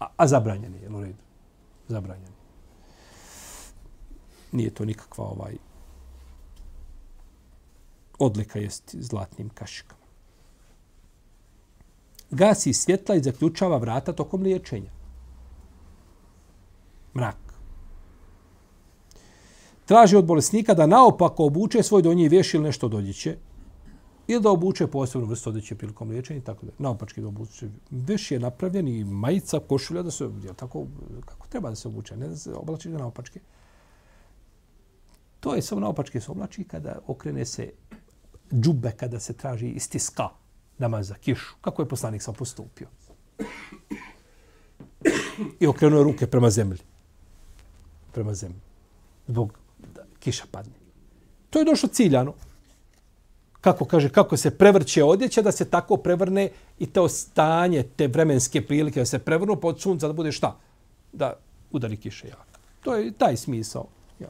[0.00, 1.22] A, a zabranjen je, jel u redu?
[1.88, 2.32] Zabranjen.
[4.52, 5.56] Nije to nikakva ovaj
[8.18, 9.98] odlika jest zlatnim kašikama.
[12.30, 14.90] Gasi svjetla i zaključava vrata tokom liječenja.
[17.14, 17.47] Mrak.
[19.88, 23.36] Traži od bolesnika da naopako obuče svoj donji vješ ili nešto dodjeće
[24.26, 26.72] ili da obuče posebnu vrstu odjeće prilikom liječenja i tako da.
[26.78, 27.68] Naopački da obuče.
[27.90, 30.86] Veš je napravljen i majica, košulja da se, je tako,
[31.24, 33.40] kako treba da se obuče, ne da se oblači ga naopačke.
[35.40, 37.72] To je samo naopačke se oblači kada okrene se
[38.52, 40.28] džube kada se traži istiska
[40.78, 41.54] namaz za kišu.
[41.60, 42.88] Kako je poslanik sam postupio?
[45.60, 46.78] I okrenuo ruke prema zemlji.
[48.12, 48.60] Prema zemlji.
[49.26, 49.58] Zbog
[50.20, 50.72] kiša padne.
[51.50, 52.34] To je došlo ciljano.
[53.60, 58.66] Kako kaže, kako se prevrće odjeća, da se tako prevrne i to stanje, te vremenske
[58.66, 60.56] prilike, da se prevrnu pod sunca, da bude šta?
[61.12, 61.32] Da
[61.70, 62.58] udari kiše jaka.
[62.84, 63.86] To je taj smisao.
[64.20, 64.28] Ja.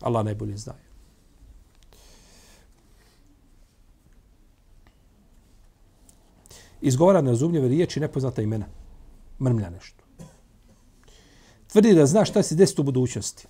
[0.00, 0.74] Allah najbolje zna.
[6.84, 8.66] izgovara nerazumljive riječi nepoznata imena.
[9.40, 10.04] Mrmlja nešto.
[11.72, 13.46] Tvrdi da zna šta se desiti u budućnosti.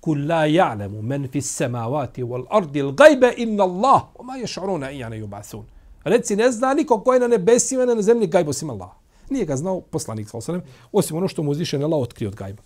[0.00, 5.16] Kul la ja'lemu men fi samavati wal ardi l'gajbe inna Allah wa ma yash'uruna ijana
[5.16, 5.64] yubathun.
[6.04, 8.90] Reci, ne zna niko ko je na nebesima na zemlji gajbu osim Allah.
[9.30, 12.62] Nije ga znao poslanik, sallam, osim ono što mu uzviše Allah otkrio od gajba.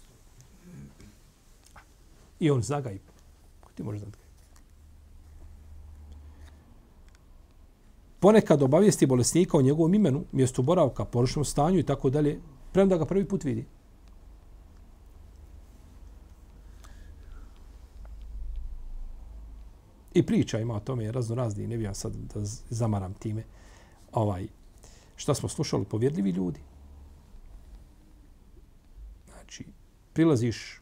[2.40, 3.12] I on zna gajbu.
[3.75, 4.25] Ti možeš znati
[8.25, 12.38] ponekad obavijesti bolesnika o njegovom imenu, mjestu boravka, poročnom stanju i tako dalje,
[12.73, 13.66] premda ga prvi put vidi.
[20.14, 23.44] I priča ima o tome razno razni, ne bih ja sad da zamaram time.
[24.12, 24.46] Ovaj,
[25.16, 26.61] šta smo slušali, povjedljivi ljudi.
[29.27, 29.64] Znači,
[30.12, 30.81] prilaziš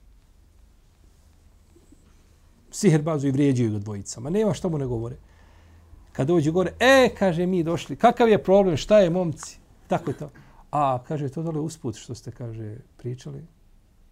[2.71, 4.31] siherbazu i vrijeđaju ga dvojicama.
[4.31, 5.17] Nema šta mu ne govore
[6.13, 9.59] kad dođe gore, e, kaže, mi došli, kakav je problem, šta je, momci?
[9.89, 10.31] Tako je to.
[10.71, 13.47] A, kaže, to dole usput što ste, kaže, pričali.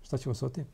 [0.02, 0.64] Šta ćemo s otim?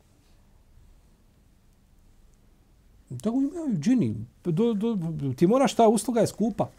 [3.09, 4.15] Tako imaju džini.
[4.45, 4.99] Do, do,
[5.37, 6.71] ti moraš, ta usluga je skupa.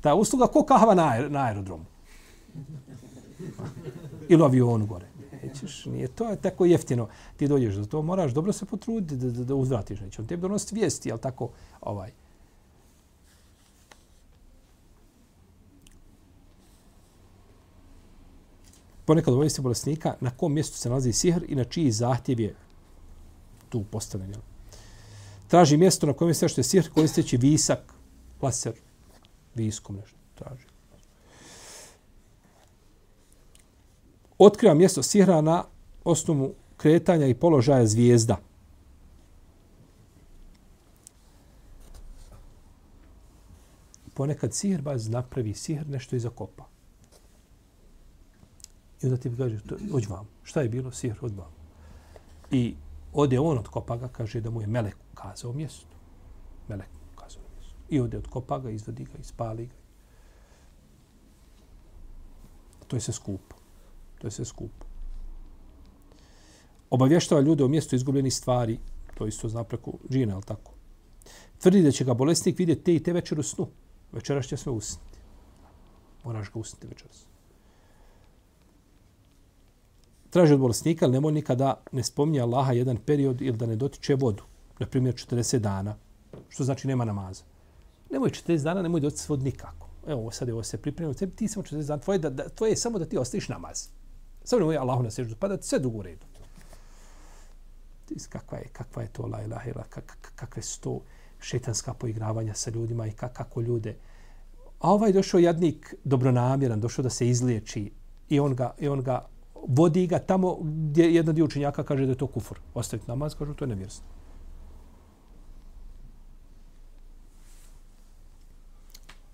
[0.00, 1.84] Ta usluga ko kahva na, na aerodromu.
[4.28, 5.06] Ili u avionu gore.
[5.42, 7.08] Nećeš, nije to je tako jeftino.
[7.36, 10.00] Ti dođeš za to, moraš dobro se potruditi da, da, da uzvratiš.
[10.00, 12.12] Neće on tebi donositi vijesti, jel tako, ovaj.
[19.04, 22.54] Ponekad obavijesti bolesnika na kom mjestu se nalazi sihr i na čiji zahtjev je
[23.68, 24.49] tu postavljen.
[25.50, 27.94] Traži mjesto na kojem se što je sihr koristeći visak,
[28.42, 28.72] laser,
[29.54, 30.66] viskom nešto traži.
[34.38, 35.64] Otkriva mjesto sihra na
[36.04, 38.36] osnovu kretanja i položaja zvijezda.
[44.14, 46.64] Ponekad sihrbaz napravi sihr nešto i zakopa.
[49.02, 49.60] I onda ti kaže,
[49.92, 51.52] ođi vam, šta je bilo sihr, od vam.
[52.50, 52.74] I
[53.12, 55.96] ode on od kopaga, kaže da mu je Melek kazao mjesto.
[56.68, 57.78] Melek kazao mjesto.
[57.88, 59.74] I ode od kopaga, izvadi ga, ispali ga.
[62.86, 63.56] To je se skupo.
[64.18, 64.86] To je se skupo.
[66.90, 68.78] Obavještava ljude o mjestu izgubljenih stvari,
[69.14, 70.72] to isto zna preko džina, ali tako.
[71.58, 73.68] Tvrdi da će ga bolesnik vidjeti te i te večer u snu.
[74.12, 75.18] Večeras će sve usniti.
[76.24, 77.26] Moraš ga usniti večeras.
[80.30, 84.14] Traži od bolesnika, ali nemoj nikada ne spominje Allaha jedan period ili da ne dotiče
[84.14, 84.49] vodu.
[84.80, 85.96] Na primjer, 40 dana.
[86.48, 87.44] Što znači nema namaza.
[88.10, 89.88] Nemoj 40 dana, nemoj doći svod nikako.
[90.06, 91.14] Evo, sad je ovo se pripremio.
[91.14, 92.02] Tebi ti samo 40 dana.
[92.02, 93.88] Tvoje, da, da, tvoje je samo da ti ostaviš namaz.
[94.44, 95.36] Samo nemoj Allahu na seždu.
[95.38, 96.26] Pa da sve dugo u redu.
[98.28, 101.00] Kakva je, kakva je to la ilaha ila, kak, kakve su to
[101.40, 103.96] šetanska poigravanja sa ljudima i kak, kako ljude.
[104.80, 107.92] A ovaj došao jadnik dobronamjeran, došao da se izliječi
[108.28, 109.26] i on ga, i on ga
[109.68, 112.58] vodi ga tamo gdje jedna dio učenjaka kaže da je to kufur.
[112.74, 114.19] Ostaviti namaz, kažu, to je nevjerstvo.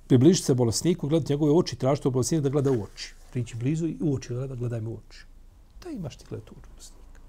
[0.06, 3.14] Približiti se bolesniku, gledati njegove oči, tražiti od bolesnika da gleda u oči.
[3.32, 5.24] Prići blizu i u oči gleda, gledaj mu u oči.
[5.84, 7.20] Da imaš ti gledati u oči bolesnika.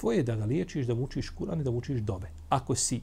[0.00, 2.30] Tvoje je da ga liječiš, da mu učiš Kuran i da mu učiš dobe.
[2.48, 3.00] Ako si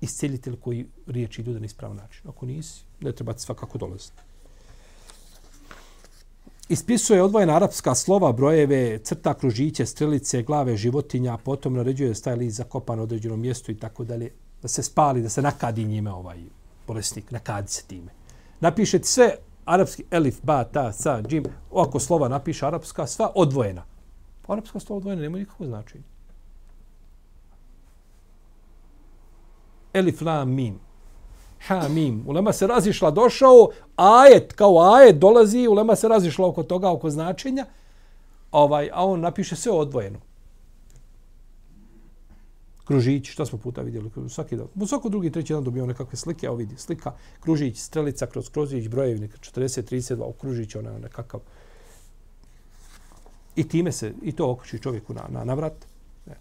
[0.00, 2.28] isceljitelj koji riječi ljude na ispravan način.
[2.28, 4.22] Ako nisi, ne treba ti svakako dolaziti
[6.68, 13.00] ispisuje odvojena arapska slova, brojeve, crta, kružiće, strelice, glave životinja, potom naređuje staj list zakopan
[13.00, 14.30] određenom mjestu i tako dalje,
[14.66, 16.38] da se spali, da se nakadi njime ovaj
[16.86, 18.12] bolesnik, nakadi se time.
[18.60, 23.84] Napiše sve arapski elif, ba, ta, sa, džim, ako slova napiše arapska, sva odvojena.
[24.48, 26.04] Arapska slova odvojena nema nikakvo značenje.
[29.92, 30.80] Elif, la, mim
[31.66, 32.24] Ha, mim.
[32.26, 37.66] Ulema se razišla, došao, ajet, kao ajet dolazi, ulema se razišla oko toga, oko značenja,
[38.52, 40.18] ovaj, a on napiše sve odvojeno.
[42.86, 44.66] Kružić, što smo puta vidjeli, svaki dan.
[44.74, 48.88] U svako drugi, treći dan dobio nekakve slike, evo vidi, slika, kružić, strelica kroz kružić,
[48.88, 51.40] brojevi, neka 40, 32, u kružić, ona nekakav.
[53.56, 55.86] I time se, i to okruči čovjeku na, na, na vrat.
[56.26, 56.34] E.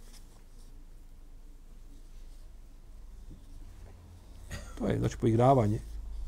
[4.78, 5.80] To je, znači, poigravanje.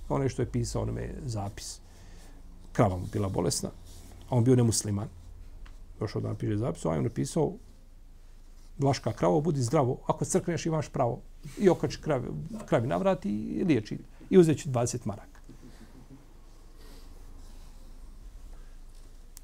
[0.10, 1.80] Ono što je pisao onome zapis.
[2.72, 3.70] Krava mu bila bolesna.
[4.30, 5.08] A on bio nemusliman.
[6.00, 6.86] Došao da napiše zapis.
[6.86, 7.54] A on je napisao
[8.80, 9.98] Vlaška kravo, budi zdravo.
[10.08, 11.22] Ako crkneš, imaš pravo.
[11.58, 12.28] I okači kravi,
[12.66, 13.98] kravi navrati i liječi.
[14.30, 15.40] I uzeći 20 maraka.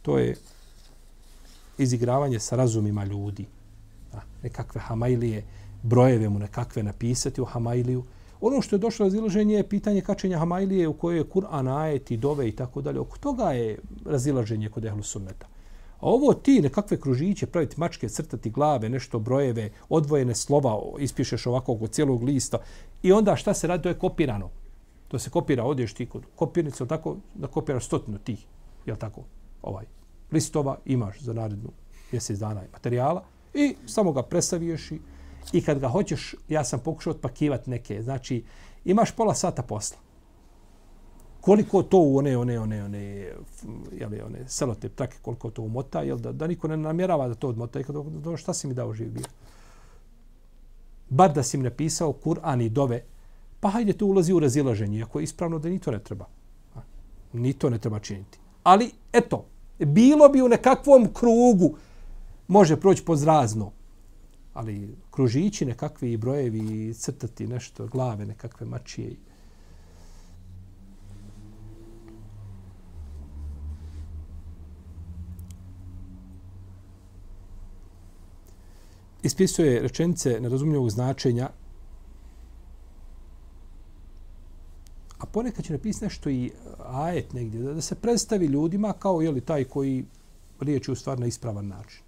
[0.01, 0.35] To je
[1.77, 3.45] izigravanje sa razumima ljudi.
[4.43, 5.43] Nekakve hamajlije,
[5.83, 8.03] brojeve mu nekakve napisati u hamajliju.
[8.41, 12.17] Ono što je došlo razilaženje je pitanje kačenja Hamajlije u kojoj je Kur'an, ajet i
[12.17, 12.99] dove i tako dalje.
[12.99, 15.47] Oko toga je razilaženje kod Ehlu Sunneta.
[16.03, 21.73] A ovo ti nekakve kružiće, praviti mačke, crtati glave, nešto brojeve, odvojene slova, ispišeš ovako
[21.73, 22.57] oko cijelog lista
[23.03, 24.49] i onda šta se radi, to je kopirano.
[25.07, 28.45] To se kopira, odješ ti kod kopirnice, tako da kopiraš stotinu tih,
[28.85, 29.23] jel tako,
[29.61, 29.85] ovaj,
[30.31, 31.71] listova imaš za narednu
[32.11, 33.23] mjesec dana materijala
[33.53, 34.99] i samo ga presaviješ i
[35.51, 38.01] I kad ga hoćeš, ja sam pokušao otpakivati neke.
[38.01, 38.43] Znači,
[38.85, 39.97] imaš pola sata posla.
[41.43, 43.27] Koliko to u one, one, one, one,
[43.91, 47.49] jeli, one selote trake, koliko to umota, jel, da, da niko ne namjerava da to
[47.49, 47.79] odmota.
[47.79, 49.25] I kada, do, šta si mi dao živ bio?
[51.09, 53.01] Bar da si mi napisao Kur'an i dove,
[53.59, 56.29] pa hajde to ulazi u razilaženje, ako je ispravno da ni to ne treba.
[57.33, 58.39] Ni to ne treba činiti.
[58.63, 59.45] Ali, eto,
[59.79, 61.75] bilo bi u nekakvom krugu,
[62.47, 63.71] može proći pozrazno,
[64.53, 69.15] ali kružići nekakvi brojevi, crtati nešto, glave nekakve mačije.
[79.23, 81.49] Ispisuje rečenice nerazumljivog značenja,
[85.17, 86.51] a ponekad će napisati nešto i
[86.85, 90.05] ajet negdje, da, da se predstavi ljudima kao je li taj koji
[90.59, 92.03] riječi u stvar na ispravan način.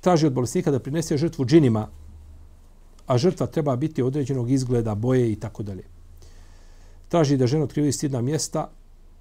[0.00, 1.88] Traži od bolesnika da prinese žrtvu džinima,
[3.06, 5.84] a žrtva treba biti određenog izgleda, boje i tako dalje.
[7.08, 8.60] Traži da žena otkrivi stidna mjesta,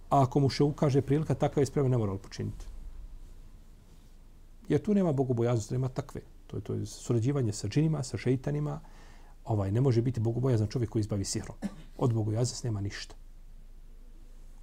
[0.10, 2.66] a ako mu se ukaže prilika, takav je spreman ne mora počiniti.
[4.70, 6.22] Jer tu nema bogobojaznosti, nema takve.
[6.48, 8.80] To je to je surađivanje sa džinima, sa šeitanima.
[9.46, 11.58] Ovaj ne može biti bogobojazan čovjek koji izbavi sihrom.
[11.98, 13.16] Od bogobojaznosti nema ništa.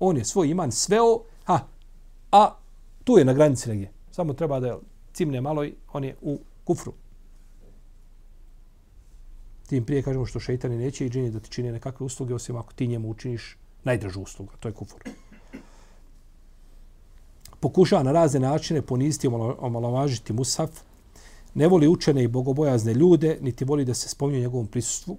[0.00, 1.60] On je svoj iman sveo, ha,
[2.32, 2.56] a
[3.04, 3.92] tu je na granici negdje.
[4.10, 4.78] Samo treba da
[5.12, 6.92] cimne malo i on je u kufru.
[9.66, 12.72] Tim prije kažemo što šeitani neće i džini da ti čine nekakve usluge, osim ako
[12.72, 15.02] ti njemu učiniš najdražu uslugu, to je kufur.
[17.60, 20.70] Pokušava na razne načine poniziti i omalovažiti Musaf,
[21.54, 25.16] ne voli učene i bogobojazne ljude, niti voli da se spominje njegovom prisustvu.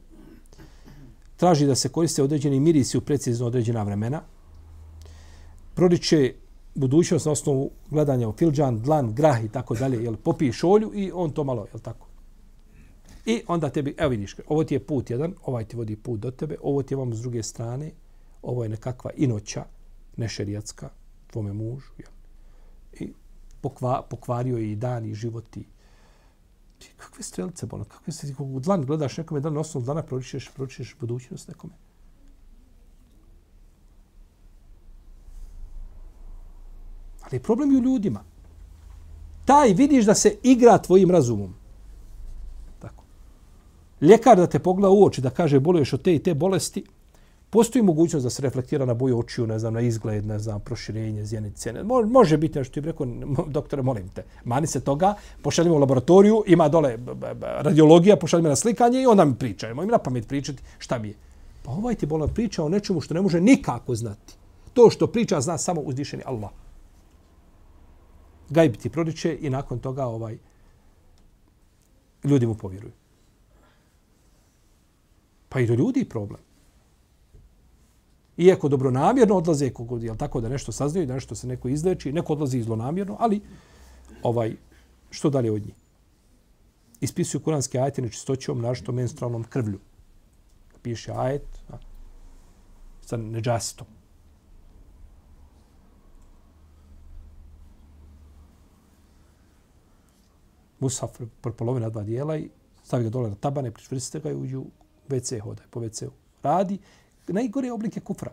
[1.38, 4.22] Traži da se koriste određeni mirisi u precizno određena vremena.
[5.76, 6.34] proriče
[6.76, 11.12] budućnost na osnovu gledanja u filđan, dlan, grah i tako dalje, jel popije šolju i
[11.14, 12.08] on to malo, jel tako?
[13.26, 16.32] I onda tebi, evo vidiš, ovo ti je put jedan, ovaj ti vodi put do
[16.32, 17.92] tebe, ovo ti je vam s druge strane,
[18.42, 19.66] ovo je nekakva inoća,
[20.18, 20.90] nešerijatska,
[21.32, 22.19] tvome mužu, jel?
[23.62, 25.66] Pokva, pokvario je i dan i život i
[26.80, 30.50] ti, kakve strelice, bolno, kakve se, u dlan gledaš nekome, dan na osnovu dana proričeš,
[30.56, 31.74] proričeš budućnost nekome.
[37.22, 38.24] Ali problem je u ljudima.
[39.46, 41.54] Taj vidiš da se igra tvojim razumom.
[42.80, 43.04] Tako.
[44.02, 46.86] Ljekar da te pogleda u oči, da kaže boluješ od te i te bolesti,
[47.50, 51.26] postoji mogućnost da se reflektira na boju očiju, ne znam, na izgled, ne znam, proširenje,
[51.26, 51.74] zjenice.
[51.74, 53.08] Ne, može biti nešto ti rekao,
[53.48, 56.98] doktore, molim te, mani se toga, pošaljimo u laboratoriju, ima dole
[57.42, 59.84] radiologija, pošaljimo na slikanje i onda mi pričajmo.
[59.84, 61.16] Ima na pamet pričati šta mi je.
[61.64, 64.34] Pa ovaj ti bolan priča o nečemu što ne može nikako znati.
[64.74, 66.52] To što priča zna samo uzdišeni Allah
[68.50, 70.38] gajb ti proriče i nakon toga ovaj
[72.24, 72.92] ljudi mu povjeruju.
[75.50, 76.42] Pa i do ljudi problem.
[78.40, 82.34] Iako dobronamjerno odlaze kogod, jel tako da nešto saznaju, da nešto se neko izleči, neko
[82.34, 83.42] odlazi zlonamjerno, ali
[84.24, 84.56] ovaj
[85.10, 85.76] što dalje od njih?
[87.02, 89.80] Ispisuju kuranske ajete nečistoćom, našto menstrualnom krvlju.
[90.82, 91.78] Piše ajet a,
[93.02, 93.88] sa neđasitom.
[100.80, 102.50] Musaf prepolovi na dva dijela i
[102.84, 104.72] stavi ga dole na tabane, pričvrstite ga i uđu u
[105.10, 106.12] WC hodaj, po WC-u.
[106.44, 106.80] Radi
[107.34, 108.32] najgore oblike kufra.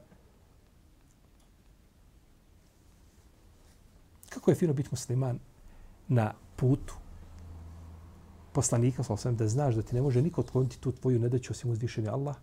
[4.28, 5.38] Kako je fino biti musliman
[6.08, 6.94] na putu
[8.52, 11.70] poslanika, sa osvijem, da znaš da ti ne može niko otkloniti tu tvoju nedaću osim
[11.70, 12.36] uzvišenja Allah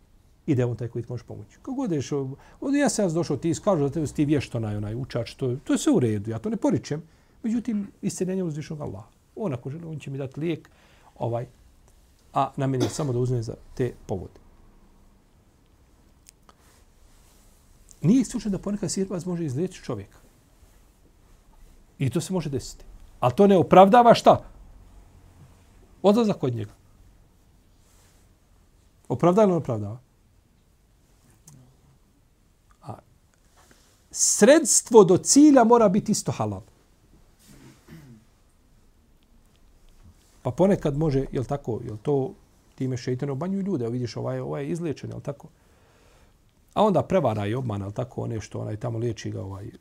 [0.46, 1.58] i da je on taj koji ti može pomoći.
[1.58, 4.96] Kako god ješ, ovdje ja sam došao, ti iskažu da te ti vješt onaj, onaj
[4.96, 7.02] učač, to, to je sve u redu, ja to ne poričem.
[7.44, 9.04] Međutim, isceljenje uzvišenog Allah.
[9.36, 10.70] On ako želi, on će mi dati lijek,
[11.16, 11.48] ovaj,
[12.34, 14.43] a na meni je samo da uzme za te povode.
[18.04, 20.18] Nije isključeno da ponekad sirbaz može izliječiti čovjeka.
[22.00, 22.86] I to se može desiti.
[23.20, 24.44] Ali to ne opravdava šta?
[26.02, 26.72] Odlazak od njega.
[29.08, 30.00] Opravdava ili opravdava?
[32.82, 32.98] A
[34.12, 36.62] sredstvo do cilja mora biti isto halal.
[40.42, 42.34] Pa ponekad može, jel tako, jel to
[42.76, 45.48] time šeitan obanjuju ljude, vidiš ovaj, ovaj je izliječen, jel tako?
[46.74, 49.72] A onda prevara i obmana, ali tako, one što onaj tamo liječi ga ovaj,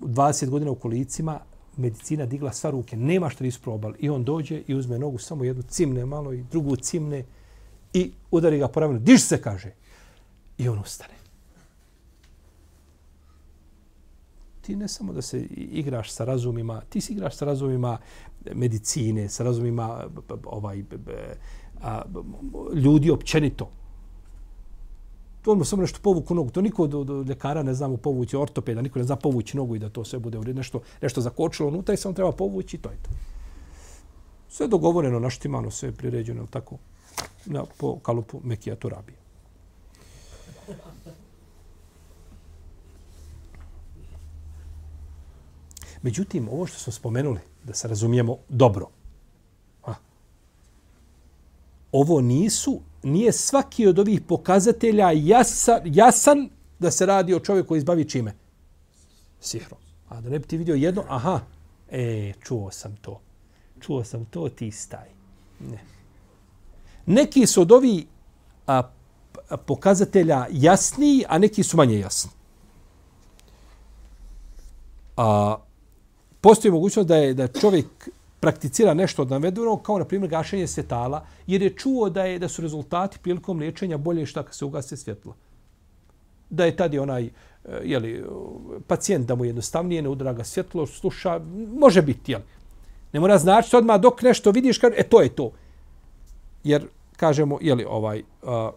[0.00, 1.40] 20 godina u kolicima,
[1.76, 3.92] medicina digla sva ruke, nema što isprobal.
[3.98, 7.24] I on dođe i uzme nogu, samo jednu cimne malo i drugu cimne
[7.92, 8.98] i udari ga po ramenu.
[8.98, 9.72] Diš se, kaže.
[10.58, 11.14] I on ustane.
[14.60, 17.98] Ti ne samo da se igraš sa razumima, ti se igraš sa razumima
[18.54, 20.04] medicine, sa razumima
[20.44, 20.82] ovaj,
[21.82, 22.02] a,
[22.74, 23.70] ljudi općenito.
[25.42, 26.50] To ono samo nešto povuku nogu.
[26.50, 29.78] To niko do, do ljekara ne znamo povući ortopeda, niko ne zna povući nogu i
[29.78, 32.96] da to sve bude nešto, nešto zakočilo unutra i samo treba povući i to je
[33.02, 33.10] to.
[34.48, 36.76] Sve dogovoreno, naštimano, sve priređeno, tako,
[37.46, 39.18] na, po kalupu Mekija Turabija.
[46.02, 48.88] Međutim, ovo što smo spomenuli, da se razumijemo dobro.
[49.86, 49.94] A.
[51.92, 57.78] Ovo nisu, nije svaki od ovih pokazatelja jasan, jasan da se radi o čovjeku koji
[57.78, 58.34] izbavi čime?
[59.40, 59.80] Sihrom.
[60.08, 61.40] A da ne bi ti vidio jedno, aha,
[61.90, 63.20] e, čuo sam to.
[63.80, 65.08] čuo sam to, ti staj.
[65.60, 65.78] Ne.
[67.06, 68.04] Neki su od ovih
[68.66, 68.82] a,
[69.66, 72.30] pokazatelja jasniji, a neki su manje jasni.
[75.16, 75.56] A,
[76.40, 78.08] postoji mogućnost da je da čovjek
[78.40, 82.48] prakticira nešto od navedenog, kao na primjer gašenje svjetala, jer je čuo da je da
[82.48, 85.34] su rezultati prilikom liječenja bolje šta kad se ugase svjetlo.
[86.50, 87.30] Da je tad onaj e,
[87.64, 88.24] je jeli,
[88.86, 91.40] pacijent da mu jednostavnije ne udraga svjetlo, sluša,
[91.72, 92.44] može biti, jeli.
[93.12, 95.52] Ne mora znači odmah dok nešto vidiš, kaže, e to je to.
[96.64, 96.86] Jer,
[97.16, 98.70] kažemo, jeli, ovaj, a,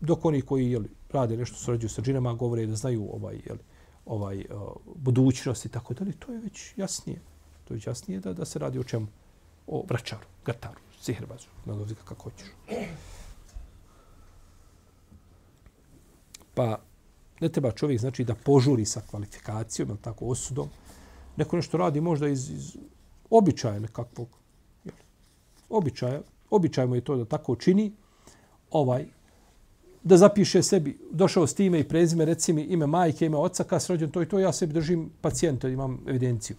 [0.00, 3.60] dok oni koji jeli, rade nešto, surađuju sa džinama, govore da znaju ovaj, jeli,
[4.06, 7.33] ovaj, a, budućnost i tako dalje, to je već jasnije.
[7.64, 9.06] To je jasnije da, da se radi o čemu?
[9.66, 12.48] O vraćaru, gataru, sihrbazu, nazovi kako hoćeš.
[16.54, 16.78] Pa
[17.40, 20.68] ne treba čovjek znači da požuri sa kvalifikacijom, ili tako osudom.
[21.36, 22.76] Neko nešto radi možda iz, iz
[23.30, 24.28] običaja nekakvog.
[24.84, 24.94] Jel?
[25.70, 26.20] Običaja.
[26.50, 27.92] Običaj mu je to da tako čini.
[28.70, 29.06] Ovaj,
[30.02, 33.92] da zapiše sebi, došao s time i prezime, recimo ime majke, ime oca, kada se
[33.92, 36.56] rođen to i to, ja sebi držim pacijenta, imam evidenciju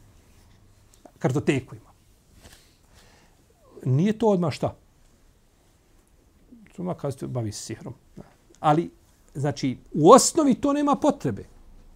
[1.20, 1.92] kartoteku ima.
[3.86, 4.76] Nije to odmah šta?
[6.76, 7.94] Suma kada bavi se sihrom.
[8.60, 8.92] Ali,
[9.34, 11.46] znači, u osnovi to nema potrebe.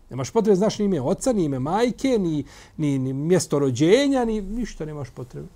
[0.09, 2.45] Nemaš potrebe, znaš, ni ime oca, ni ime majke, ni,
[2.78, 5.47] ni, ni mjesto rođenja, ni ništa nemaš potrebe.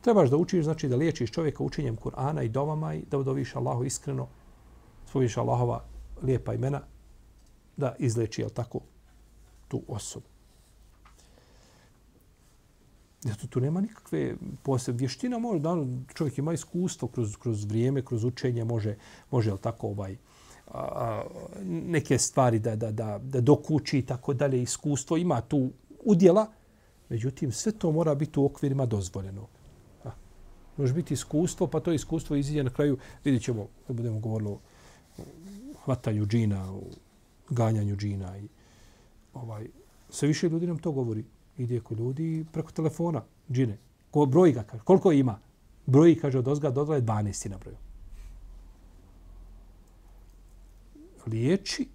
[0.00, 3.84] Trebaš da učiš, znači da liječiš čovjeka učenjem Kur'ana i dovama i da udoviš Allahu
[3.84, 4.28] iskreno,
[5.08, 5.84] spoviš Allahova
[6.22, 6.80] lijepa imena,
[7.76, 8.80] da izleči, jel tako,
[9.68, 10.35] tu osobu.
[13.26, 15.38] Zato tu nema nikakve posebne vještina.
[15.38, 15.76] Može, da
[16.14, 18.96] čovjek ima iskustvo kroz, kroz vrijeme, kroz učenje, može,
[19.30, 20.16] može al tako ovaj,
[20.66, 21.24] a, a,
[21.64, 24.62] neke stvari da, da, da, da dokuči i tako dalje.
[24.62, 25.70] Iskustvo ima tu
[26.04, 26.46] udjela.
[27.08, 29.48] Međutim, sve to mora biti u okvirima dozvoljenog.
[30.04, 30.10] A,
[30.76, 32.98] može biti iskustvo, pa to iskustvo iziđe na kraju.
[33.24, 34.58] Vidjet ćemo, da budemo govorili o
[35.84, 36.80] hvatanju džina, o
[37.50, 38.38] ganjanju džina.
[38.38, 38.48] I,
[39.34, 39.66] ovaj,
[40.10, 41.24] sve više ljudi nam to govori
[41.58, 43.78] ide kod ljudi preko telefona, džine.
[44.10, 45.38] Ko broj ga, kaže, koliko ima?
[45.86, 47.76] Broji, kaže, od ozga do 12 na broju.
[51.26, 51.88] Liječi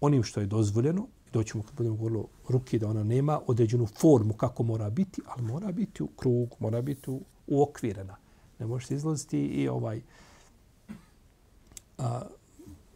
[0.00, 4.34] onim što je dozvoljeno, i doćemo kad budemo govorili ruki da ona nema određenu formu
[4.34, 7.62] kako mora biti, ali mora biti u krug, mora biti u, uokvirena.
[7.66, 8.16] okvirena.
[8.58, 10.00] Ne može se izlaziti i ovaj
[11.98, 12.22] a,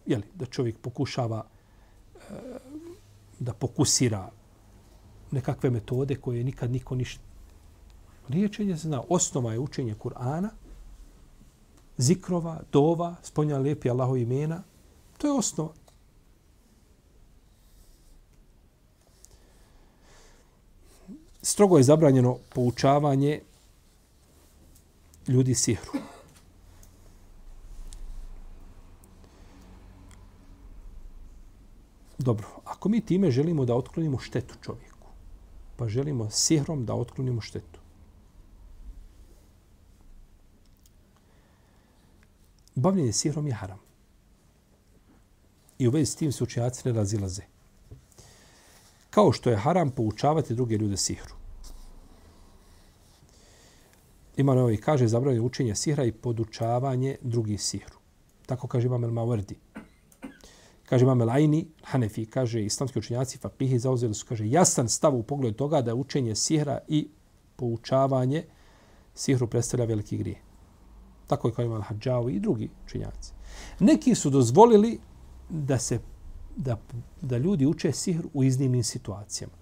[0.06, 2.34] jeli, da čovjek pokušava a,
[3.38, 4.30] da pokusira
[5.34, 7.22] nekakve metode koje nikad niko ništa.
[8.28, 10.48] Liječenje se zna, osnova je učenje Kur'ana,
[11.96, 14.62] zikrova, dova, sponja lijepi Allahov imena.
[15.18, 15.72] To je osnova.
[21.42, 23.40] Strogo je zabranjeno poučavanje
[25.28, 25.92] ljudi sihru.
[32.18, 34.93] Dobro, ako mi time želimo da otklonimo štetu čovjeku,
[35.76, 37.80] pa želimo sihrom da otklonimo štetu.
[42.74, 43.78] Bavljenje sihrom je haram.
[45.78, 47.42] I u vezi s tim se učenjaci ne razilaze.
[49.10, 51.34] Kao što je haram poučavati druge ljude sihru.
[54.36, 57.98] Imam novi kaže zabranjeno učenje sihra i podučavanje drugih sihru.
[58.46, 59.54] Tako kaže Imam El-Mawardi.
[60.84, 65.56] Kaže Imam Lajni, Hanefi, kaže islamski učenjaci Fakihi zauzeli su, kaže, jasan stav u pogledu
[65.56, 67.08] toga da učenje sihra i
[67.56, 68.44] poučavanje
[69.14, 70.40] sihru predstavlja veliki grije.
[71.26, 73.32] Tako je kao Imam Hadžavi i drugi učenjaci.
[73.80, 74.98] Neki su dozvolili
[75.50, 75.98] da se
[76.56, 76.80] da,
[77.20, 79.54] da ljudi uče sihr u iznimnim situacijama.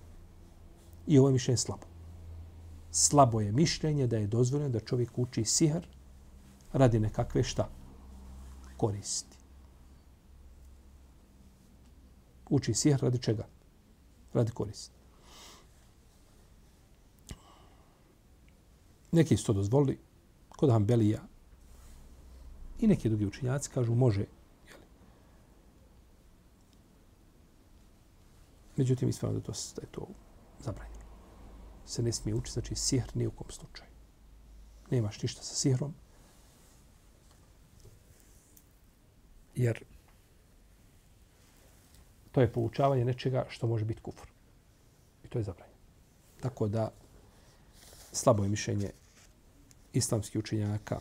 [1.06, 1.86] I ovo je mišljenje slabo.
[2.90, 5.86] Slabo je mišljenje da je dozvoljeno da čovjek uči sihr
[6.72, 7.68] radi nekakve šta?
[8.76, 9.31] Koristi.
[12.52, 13.46] Uči sihr radi čega?
[14.34, 14.94] Radi koristi.
[19.12, 19.98] Neki su to dozvolili
[20.48, 21.20] kod Hanbelija
[22.80, 24.20] i neki drugi učinjaci kažu može.
[24.68, 24.84] Jeli.
[28.76, 30.08] Međutim, ispravno da, to, da je to
[30.58, 31.02] zabranjeno.
[31.86, 33.90] Se ne smije učiti, znači sihr ni u kom slučaju.
[34.90, 35.94] Nemaš ništa sa sihrom.
[39.54, 39.84] Jer
[42.32, 44.26] to je poučavanje nečega što može biti kufr.
[45.24, 45.78] I to je zabranjeno.
[46.40, 46.90] Tako da
[48.12, 48.90] slabo je mišljenje
[49.92, 51.00] islamskih učenjaka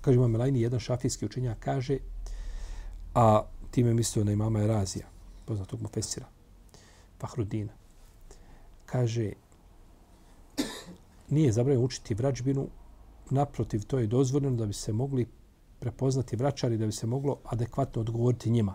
[0.00, 1.98] kaže imam Elajni, jedan šafijski učenjak kaže
[3.14, 5.06] a time mislio na imama Erazija,
[5.44, 6.26] poznatog mu Fesira,
[7.20, 7.72] Fahrudina.
[8.86, 9.32] Kaže,
[11.28, 12.68] nije zabranjeno učiti vrađbinu,
[13.30, 15.26] naprotiv, to je dozvoljeno da bi se mogli
[15.78, 18.74] prepoznati vraćari, da bi se moglo adekvatno odgovoriti njima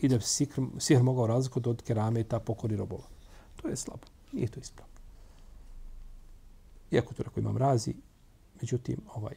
[0.00, 3.04] i da bi se sihr, sihr mogao razlikovati od kerameta pokori robova.
[3.56, 4.06] To je slabo.
[4.32, 4.94] Nije to ispravno.
[6.90, 7.94] Iako to rekao imam razi,
[8.60, 9.34] međutim, ovaj,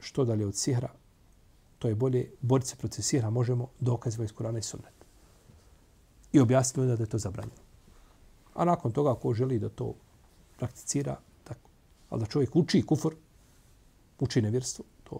[0.00, 0.92] što dalje od sihra,
[1.78, 4.94] to je bolje, boriti se protiv sihra možemo dokazivati iz Kurana i Sunnet.
[6.32, 7.62] I objasniti da je to zabranjeno.
[8.54, 9.94] A nakon toga, ko želi da to
[10.58, 11.70] prakticira, tako.
[12.10, 13.14] Ali da čovjek uči kufur,
[14.20, 15.18] uči nevjerstvo, to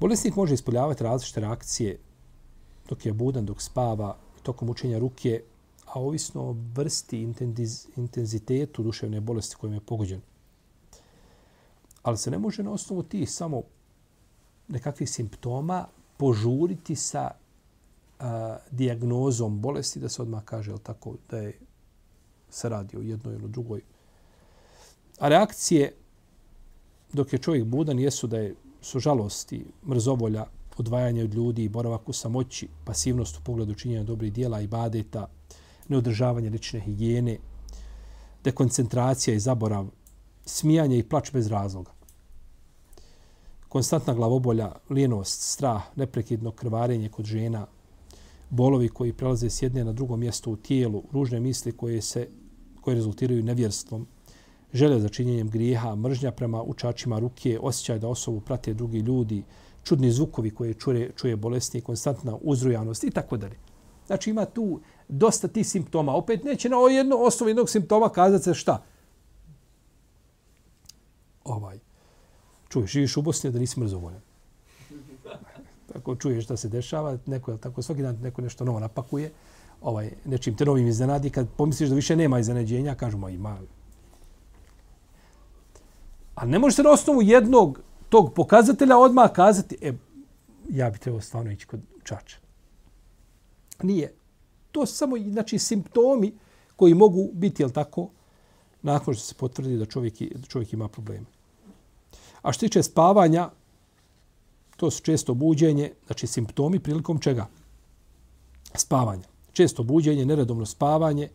[0.00, 1.98] Bolesnik može ispoljavati različite reakcije
[2.88, 5.42] dok je budan, dok spava, tokom učenja ruke,
[5.86, 7.34] a ovisno o vrsti,
[7.96, 10.20] intenzitetu duševne bolesti kojim je pogođen.
[12.02, 13.62] Ali se ne može na osnovu tih samo
[14.68, 17.30] nekakvih simptoma požuriti sa
[18.18, 21.58] a, diagnozom bolesti da se odmah kaže jel tako, da je
[22.56, 23.80] se radi o jednoj ili drugoj.
[25.18, 25.92] A reakcije
[27.12, 30.46] dok je čovjek budan jesu da je su žalosti, mrzovolja,
[30.76, 35.26] odvajanje od ljudi i boravak u samoći, pasivnost u pogledu činjenja dobrih dijela i badeta,
[35.88, 37.38] neodržavanje lične higijene,
[38.44, 39.86] dekoncentracija i zaborav,
[40.44, 41.90] smijanje i plač bez razloga.
[43.68, 47.66] Konstantna glavobolja, lijenost, strah, neprekidno krvarenje kod žena,
[48.50, 52.28] bolovi koji prelaze s jedne na drugo mjesto u tijelu, ružne misli koje se
[52.86, 54.06] koje rezultiraju nevjerstvom,
[54.72, 59.42] žele za činjenjem grijeha, mržnja prema učačima ruke, osjećaj da osobu prate drugi ljudi,
[59.82, 63.58] čudni zvukovi koje čuje, čuje bolesni, konstantna uzrujanost i tako dalje.
[64.06, 66.14] Znači ima tu dosta tih simptoma.
[66.14, 68.82] Opet neće na jedno osnovu jednog simptoma kazati se šta.
[71.44, 71.78] Ovaj.
[72.68, 74.20] Čuješ, živiš u Bosni da nisi mrzovoljan.
[75.92, 79.32] Tako čuješ da se dešava, neko tako svaki dan neko nešto novo napakuje,
[79.80, 83.58] ovaj nečim te novim iznenadi, kad pomisliš da više nema iznenađenja, kažu ima.
[86.34, 89.92] A ne može se na osnovu jednog tog pokazatelja odmah kazati, e,
[90.68, 92.36] ja bi trebao stvarno ići kod čača.
[93.82, 94.14] Nije.
[94.72, 96.32] To su samo znači, simptomi
[96.76, 98.08] koji mogu biti, jel tako,
[98.82, 101.26] nakon što se potvrdi da čovjek, da čovjek ima probleme.
[102.42, 103.50] A što tiče spavanja,
[104.76, 107.46] to su često buđenje, znači simptomi prilikom čega?
[108.74, 109.35] Spavanja.
[109.56, 111.28] Često buđenje, neredovno spavanje,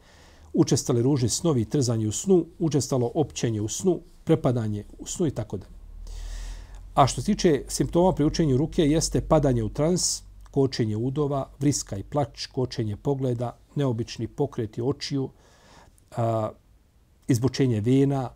[0.54, 5.58] učestale ružni snovi, trzanje u snu, učestalo općenje u snu, prepadanje u snu i tako
[5.58, 5.74] dalje.
[6.96, 11.98] A što se tiče simptoma pri učenju ruke, jeste padanje u trans, kočenje udova, vriska
[11.98, 15.30] i plač, kočenje pogleda, neobični pokreti očiju,
[16.18, 16.50] a,
[17.28, 18.30] izbučenje vena,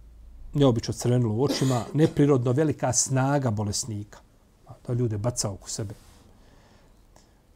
[0.53, 4.19] neobično crvenilo u očima, neprirodno velika snaga bolesnika,
[4.88, 5.93] da ljude baca oko sebe.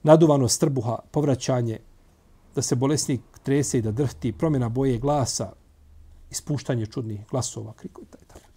[0.03, 1.79] Naduvano strbuha, povraćanje,
[2.55, 5.51] da se bolesnik trese i da drhti, promjena boje glasa,
[6.29, 8.49] ispuštanje čudnih glasova, krikova i tako.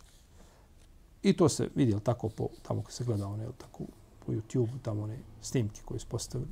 [1.22, 3.84] I to se vidi, tako, po, tamo kad se gleda one, tako,
[4.26, 6.50] po YouTube, tamo one snimke koje su postavili.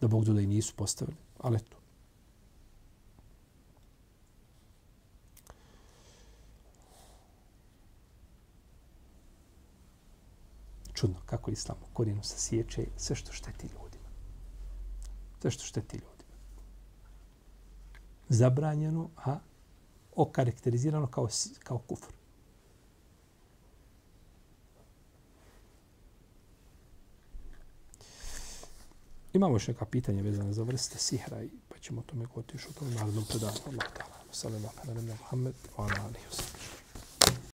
[0.00, 1.76] Da Bog da i nisu postavili, ali eto.
[10.94, 14.08] Čudno kako islam korijenu se sjeće sve što šteti ljudima.
[15.40, 16.17] Sve što šteti ljudima.
[18.28, 19.38] Zabranjeno, a
[20.16, 21.28] okarakterizirano kao,
[21.64, 22.12] kao kufr.
[29.32, 32.72] Imamo još neka pitanja vezana za vrste sihra i pa ćemo tome govoriti još u
[32.72, 33.60] tom narodnom predavanju.
[33.66, 34.32] Allah ta'ala.
[34.32, 35.06] Salam alaikum.
[35.06, 35.54] Muhammed.
[35.76, 36.57] Wa alaikum.